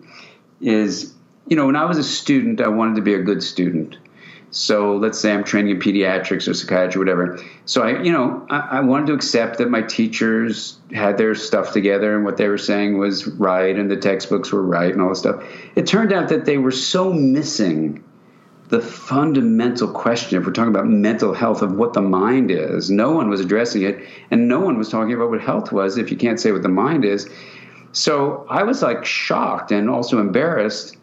[0.59, 1.13] is,
[1.47, 3.97] you know, when I was a student, I wanted to be a good student.
[4.53, 7.39] So let's say I'm training in pediatrics or psychiatry, whatever.
[7.63, 11.71] So I, you know, I, I wanted to accept that my teachers had their stuff
[11.71, 15.07] together and what they were saying was right and the textbooks were right and all
[15.07, 15.41] this stuff.
[15.77, 18.03] It turned out that they were so missing
[18.71, 23.11] the fundamental question, if we're talking about mental health of what the mind is, no
[23.11, 23.99] one was addressing it,
[24.31, 26.69] and no one was talking about what health was if you can't say what the
[26.69, 27.29] mind is.
[27.91, 30.95] So I was like shocked and also embarrassed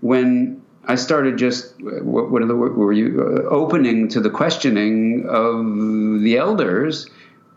[0.00, 6.22] when I started just what, what the were you uh, opening to the questioning of
[6.22, 7.06] the elders.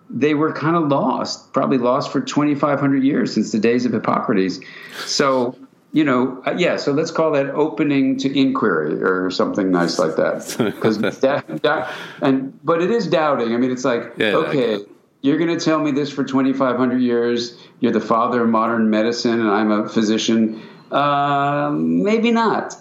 [0.09, 4.59] They were kind of lost, probably lost for 2,500 years since the days of Hippocrates.
[5.05, 5.55] So
[5.93, 6.75] you know, uh, yeah.
[6.77, 10.55] So let's call that opening to inquiry or something nice like that.
[10.73, 11.91] Because that, that,
[12.21, 13.53] and but it is doubting.
[13.53, 14.79] I mean, it's like Yeah, okay,
[15.21, 17.57] you're going to tell me this for 2,500 years.
[17.79, 20.61] You're the father of modern medicine, and I'm a physician.
[20.91, 22.75] Uh, maybe not.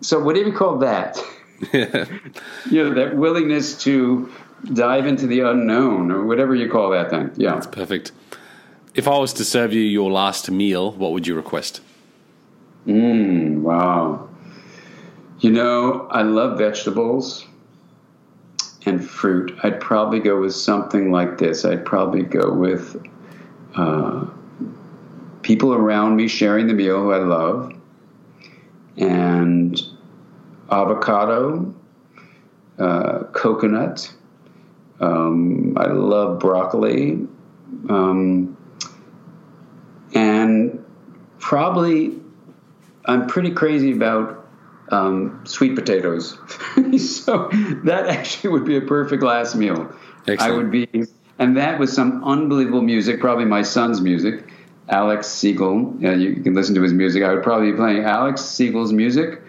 [0.00, 1.18] So whatever you call that,
[1.72, 4.32] you know, that willingness to
[4.72, 7.30] dive into the unknown or whatever you call that thing.
[7.36, 7.54] Yeah.
[7.54, 8.12] That's perfect.
[8.94, 11.80] If I was to serve you your last meal, what would you request?
[12.86, 14.28] Mm, wow.
[15.40, 17.46] You know, I love vegetables
[18.86, 19.56] and fruit.
[19.62, 21.64] I'd probably go with something like this.
[21.64, 22.96] I'd probably go with
[23.76, 24.26] uh,
[25.42, 27.72] people around me sharing the meal who I love,
[28.96, 29.80] and
[30.70, 31.72] avocado,
[32.78, 34.12] uh, coconut.
[35.00, 37.26] Um, I love broccoli.
[37.88, 38.56] Um,
[40.14, 40.84] and
[41.38, 42.21] probably
[43.06, 44.46] I'm pretty crazy about
[44.90, 46.38] um, sweet potatoes.
[46.98, 47.48] so
[47.84, 49.92] that actually would be a perfect last meal.
[50.38, 50.88] I would be,
[51.38, 54.48] and that was some unbelievable music, probably my son's music,
[54.88, 55.96] Alex Siegel.
[55.98, 57.22] Yeah, you can listen to his music.
[57.22, 59.42] I would probably be playing Alex Siegel's music,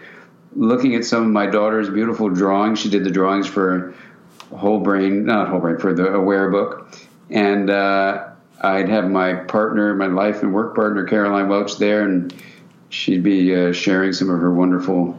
[0.56, 2.80] looking at some of my daughter's beautiful drawings.
[2.80, 3.94] She did the drawings for
[4.52, 6.88] Whole Brain, not Whole Brain, for the Aware book.
[7.30, 8.30] And uh,
[8.60, 12.34] I'd have my partner, my life and work partner, Caroline Welch, there, and
[12.94, 15.18] she'd be uh, sharing some of her wonderful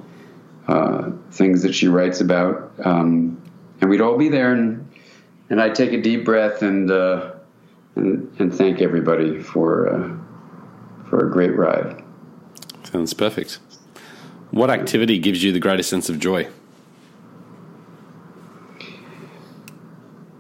[0.67, 2.71] uh, things that she writes about.
[2.83, 3.41] Um,
[3.81, 4.89] and we'd all be there, and
[5.49, 7.33] and I'd take a deep breath and uh,
[7.95, 10.17] and, and thank everybody for uh,
[11.09, 12.01] for a great ride.
[12.83, 13.59] Sounds perfect.
[14.51, 16.47] What activity gives you the greatest sense of joy?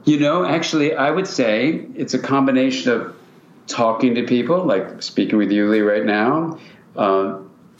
[0.05, 3.15] You know, actually, I would say it's a combination of
[3.67, 6.59] talking to people, like speaking with you, Lee, right now,
[6.95, 7.39] uh,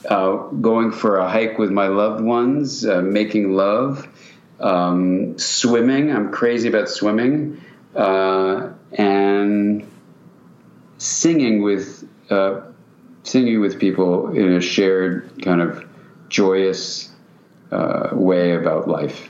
[0.10, 4.08] uh, going for a hike with my loved ones, uh, making love,
[4.60, 6.12] um, swimming.
[6.12, 7.62] I'm crazy about swimming,
[7.96, 9.90] uh, and
[10.98, 12.62] singing with uh,
[13.24, 15.86] singing with people in a shared kind of
[16.30, 17.10] joyous
[17.72, 19.30] uh, way about life.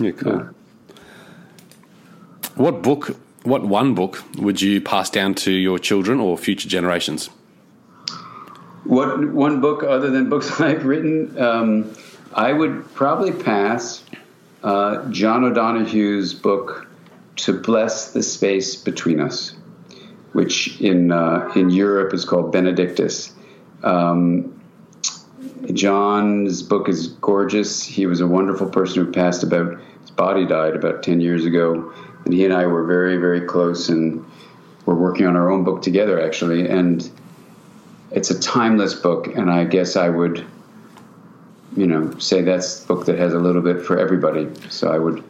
[0.00, 0.48] Yeah, cool.
[2.54, 7.30] What book, what one book would you pass down to your children or future generations?
[8.84, 11.38] What one book other than books I've written?
[11.40, 11.94] Um,
[12.34, 14.02] I would probably pass
[14.62, 16.86] uh, John O'Donohue's book
[17.36, 19.54] "To Bless the Space Between Us,"
[20.32, 23.32] which in uh, in Europe is called Benedictus.
[23.82, 24.60] Um,
[25.72, 27.84] John's book is gorgeous.
[27.84, 31.92] He was a wonderful person who passed about his body died about ten years ago,
[32.24, 34.24] and he and I were very very close, and
[34.86, 37.10] we're working on our own book together actually, and
[38.12, 40.44] it's a timeless book, and I guess I would,
[41.76, 44.48] you know, say that's the book that has a little bit for everybody.
[44.68, 45.22] So I would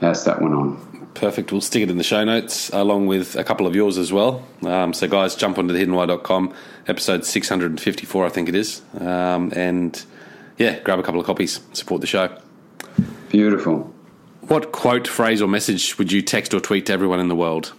[0.00, 1.10] pass that one on.
[1.14, 1.50] Perfect.
[1.50, 4.46] We'll stick it in the show notes along with a couple of yours as well.
[4.62, 6.54] Um, so, guys, jump onto thehiddenwhy.com,
[6.86, 8.80] episode 654, I think it is.
[8.98, 10.02] Um, and
[10.56, 12.36] yeah, grab a couple of copies, support the show.
[13.28, 13.92] Beautiful.
[14.42, 17.72] What quote, phrase, or message would you text or tweet to everyone in the world?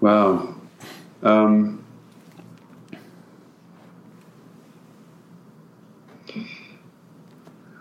[0.00, 0.54] Wow.
[1.22, 1.84] Um,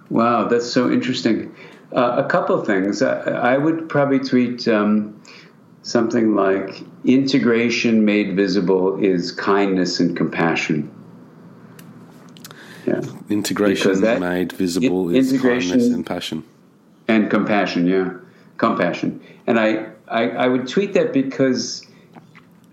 [0.09, 1.53] wow, that's so interesting.
[1.95, 3.01] Uh, a couple things.
[3.01, 3.19] I,
[3.53, 5.21] I would probably tweet um,
[5.83, 10.91] something like integration made visible is kindness and compassion.
[12.87, 13.01] Yeah.
[13.29, 16.43] Integration made visible in, is kindness and passion.
[17.07, 18.13] And compassion, yeah.
[18.57, 19.21] Compassion.
[19.47, 21.84] And I, I, I would tweet that because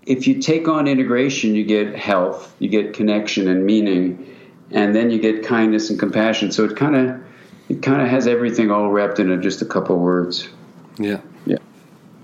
[0.05, 4.35] if you take on integration, you get health, you get connection and meaning,
[4.71, 6.51] and then you get kindness and compassion.
[6.51, 7.21] So it kind of
[7.69, 10.49] it kind of has everything all wrapped in just a couple words.
[10.97, 11.21] Yeah.
[11.45, 11.57] Yeah.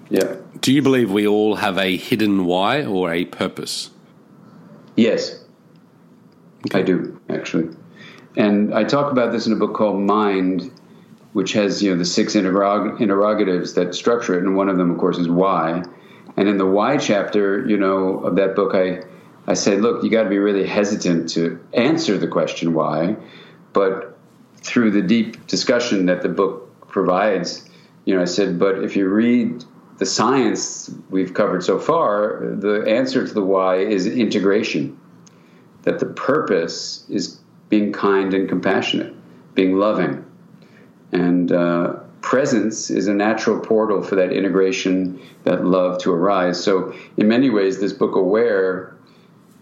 [0.09, 0.36] Yeah.
[0.59, 3.89] Do you believe we all have a hidden why or a purpose?
[4.95, 5.41] Yes.
[6.67, 6.80] Okay.
[6.80, 7.69] I do, actually.
[8.36, 10.71] And I talk about this in a book called Mind,
[11.32, 14.91] which has, you know, the six interrog- interrogatives that structure it, and one of them
[14.91, 15.84] of course is why.
[16.38, 19.03] And in the why chapter, you know, of that book I
[19.47, 23.15] I say, look, you got to be really hesitant to answer the question why,
[23.73, 24.15] but
[24.57, 27.67] through the deep discussion that the book provides,
[28.05, 29.63] you know, I said, but if you read
[29.97, 34.99] the science we've covered so far, the answer to the why is integration.
[35.84, 39.13] That the purpose is being kind and compassionate,
[39.55, 40.25] being loving.
[41.11, 46.61] And uh, presence is a natural portal for that integration, that love to arise.
[46.63, 48.95] So, in many ways, this book, Aware,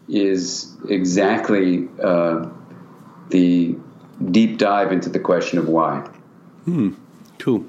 [0.08, 2.48] is exactly uh,
[3.30, 3.76] the
[4.32, 6.00] deep dive into the question of why.
[6.66, 6.92] Hmm,
[7.40, 7.66] cool.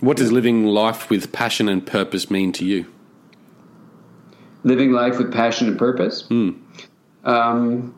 [0.00, 2.86] What does living life with passion and purpose mean to you?
[4.64, 6.22] Living life with passion and purpose?
[6.22, 6.50] Hmm.
[7.24, 7.94] Um,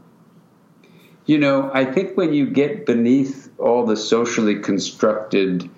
[1.27, 5.69] you know, I think when you get beneath all the socially constructed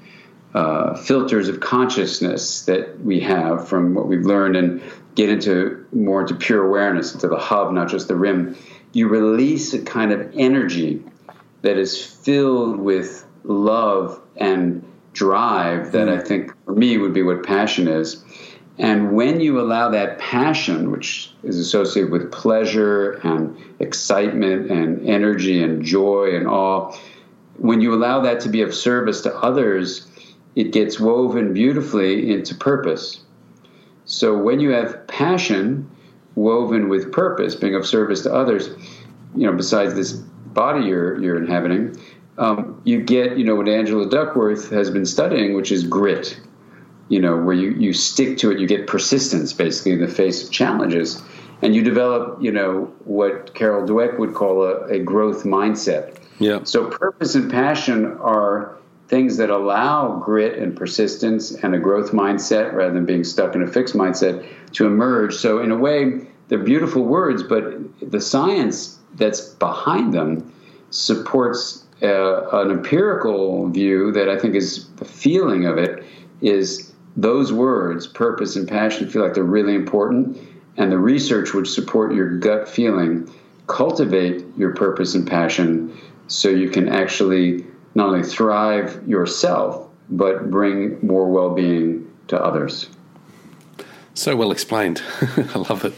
[0.57, 4.83] uh, filters of consciousness that we have from what we've learned and
[5.15, 8.57] get into more into pure awareness, into the hub, not just the rim,
[8.95, 11.03] you release a kind of energy
[11.61, 14.83] that is filled with love and
[15.13, 18.25] drive that I think for me would be what passion is.
[18.79, 25.63] And when you allow that passion, which is associated with pleasure and excitement and energy
[25.63, 26.97] and joy and awe,
[27.59, 30.07] when you allow that to be of service to others,
[30.57, 33.21] it gets woven beautifully into purpose.
[34.07, 35.89] So when you have passion
[36.35, 38.69] woven with purpose, being of service to others,
[39.37, 41.97] you know, besides this body you're you're inhabiting,
[42.39, 46.39] um, you get, you know, what Angela Duckworth has been studying, which is grit,
[47.09, 50.45] you know, where you, you stick to it, you get persistence basically in the face
[50.45, 51.23] of challenges.
[51.63, 56.19] And you develop, you know, what Carol Dweck would call a, a growth mindset.
[56.39, 56.61] Yeah.
[56.65, 58.77] So purpose and passion are
[59.09, 63.63] things that allow grit and persistence and a growth mindset rather than being stuck in
[63.63, 65.35] a fixed mindset to emerge.
[65.35, 67.65] So in a way, they're beautiful words, but
[68.11, 70.53] the science that's behind them
[70.91, 76.05] supports uh, an empirical view that I think is the feeling of it
[76.41, 80.39] is those words, purpose and passion, feel like they're really important,
[80.77, 83.33] and the research would support your gut feeling.
[83.67, 85.97] Cultivate your purpose and passion
[86.29, 87.65] so you can actually
[87.97, 92.91] not only thrive yourself, but bring more well being to others.
[94.13, 95.03] So well explained.
[95.21, 95.95] I love it.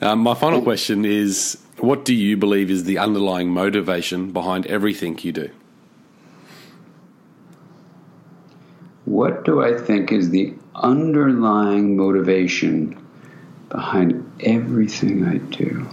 [0.00, 5.18] Um, my final question is what do you believe is the underlying motivation behind everything
[5.20, 5.50] you do?
[9.04, 12.98] What do I think is the underlying motivation
[13.68, 15.86] behind everything I do?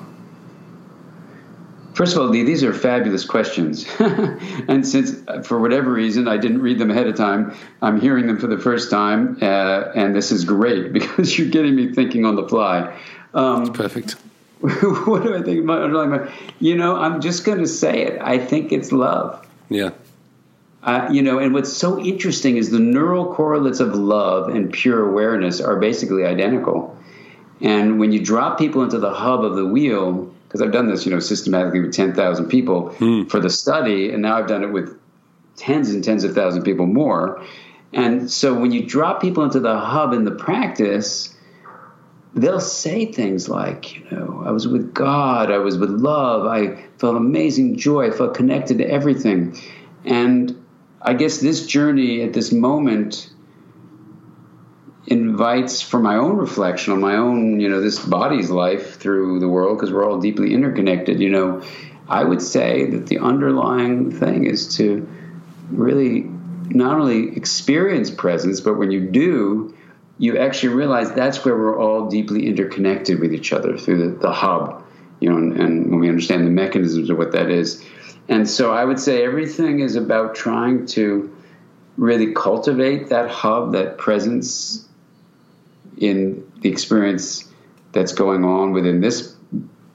[1.93, 3.85] First of all, these are fabulous questions.
[3.99, 5.15] and since,
[5.47, 8.57] for whatever reason, I didn't read them ahead of time, I'm hearing them for the
[8.57, 9.37] first time.
[9.41, 12.99] Uh, and this is great because you're getting me thinking on the fly.
[13.33, 14.15] Um, perfect.
[14.59, 16.31] what do I think about underlying?
[16.59, 18.21] You know, I'm just going to say it.
[18.21, 19.45] I think it's love.
[19.69, 19.91] Yeah.
[20.83, 25.07] Uh, you know, and what's so interesting is the neural correlates of love and pure
[25.09, 26.97] awareness are basically identical.
[27.61, 31.04] And when you drop people into the hub of the wheel, because I've done this,
[31.04, 33.28] you know, systematically with 10,000 people mm.
[33.28, 34.95] for the study, and now I've done it with
[35.56, 37.43] tens and tens of thousand people more.
[37.91, 41.36] And so when you drop people into the hub in the practice,
[42.36, 46.84] they'll say things like, you know, I was with God, I was with love, I
[46.99, 49.60] felt amazing joy, I felt connected to everything.
[50.06, 50.64] And
[51.01, 53.32] I guess this journey at this moment
[55.06, 59.47] invites for my own reflection on my own, you know, this body's life through the
[59.47, 61.62] world, because we're all deeply interconnected, you know,
[62.08, 65.08] I would say that the underlying thing is to
[65.72, 66.30] really
[66.70, 69.76] not only experience presence, but when you do,
[70.18, 74.32] you actually realize that's where we're all deeply interconnected with each other through the, the
[74.32, 74.86] hub,
[75.20, 77.84] you know, and, and, when we understand the mechanisms of what that is.
[78.30, 81.36] And so I would say everything is about trying to
[81.97, 84.88] really cultivate that hub, that presence
[85.97, 87.49] in the experience
[87.91, 89.35] that's going on within this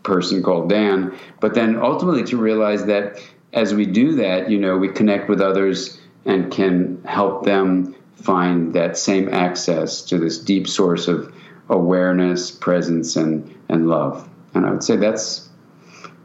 [0.03, 3.20] person called Dan, but then ultimately to realize that
[3.53, 8.74] as we do that, you know, we connect with others and can help them find
[8.74, 11.32] that same access to this deep source of
[11.68, 14.28] awareness, presence, and, and love.
[14.55, 15.49] And I would say that's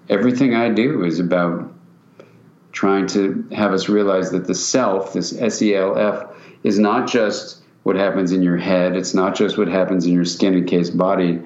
[0.10, 1.72] everything I do is about
[2.72, 7.08] trying to have us realize that the self, this S E L F, is not
[7.08, 10.98] just what happens in your head, it's not just what happens in your skin encased
[10.98, 11.42] body,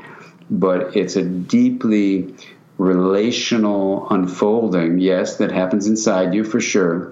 [0.50, 2.34] but it's a deeply
[2.78, 7.12] relational unfolding, yes, that happens inside you for sure,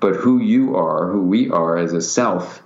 [0.00, 2.62] but who you are, who we are as a self,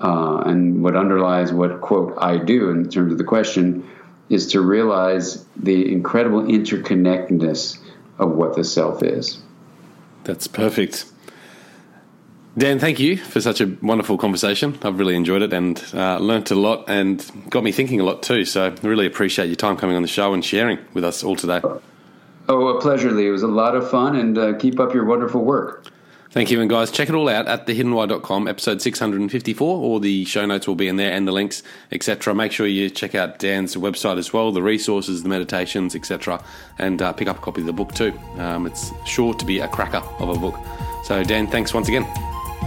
[0.00, 3.88] uh, and what underlies what, quote, I do in terms of the question
[4.28, 7.78] is to realize the incredible interconnectedness
[8.18, 9.38] of what the self is.
[10.24, 11.06] That's perfect.
[12.58, 14.76] Dan, thank you for such a wonderful conversation.
[14.82, 18.24] I've really enjoyed it and uh, learnt a lot and got me thinking a lot
[18.24, 18.44] too.
[18.44, 21.36] So I really appreciate your time coming on the show and sharing with us all
[21.36, 21.60] today.
[22.48, 23.28] Oh, a pleasure, Lee.
[23.28, 25.86] It was a lot of fun and uh, keep up your wonderful work.
[26.32, 26.60] Thank you.
[26.60, 29.76] And guys, check it all out at thehiddenwhy.com, episode 654.
[29.76, 32.34] All the show notes will be in there and the links, etc.
[32.34, 36.42] Make sure you check out Dan's website as well, the resources, the meditations, etc.
[36.78, 38.18] And uh, pick up a copy of the book too.
[38.36, 40.58] Um, it's sure to be a cracker of a book.
[41.04, 42.04] So, Dan, thanks once again.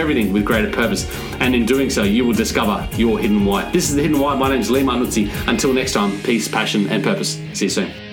[0.00, 1.06] everything with greater purpose.
[1.40, 3.70] And in doing so, you will discover your hidden why.
[3.70, 4.34] This is The Hidden Why.
[4.34, 5.30] My name is Lee Marnuzzi.
[5.46, 7.40] Until next time, peace, passion, and purpose.
[7.52, 8.09] See you soon.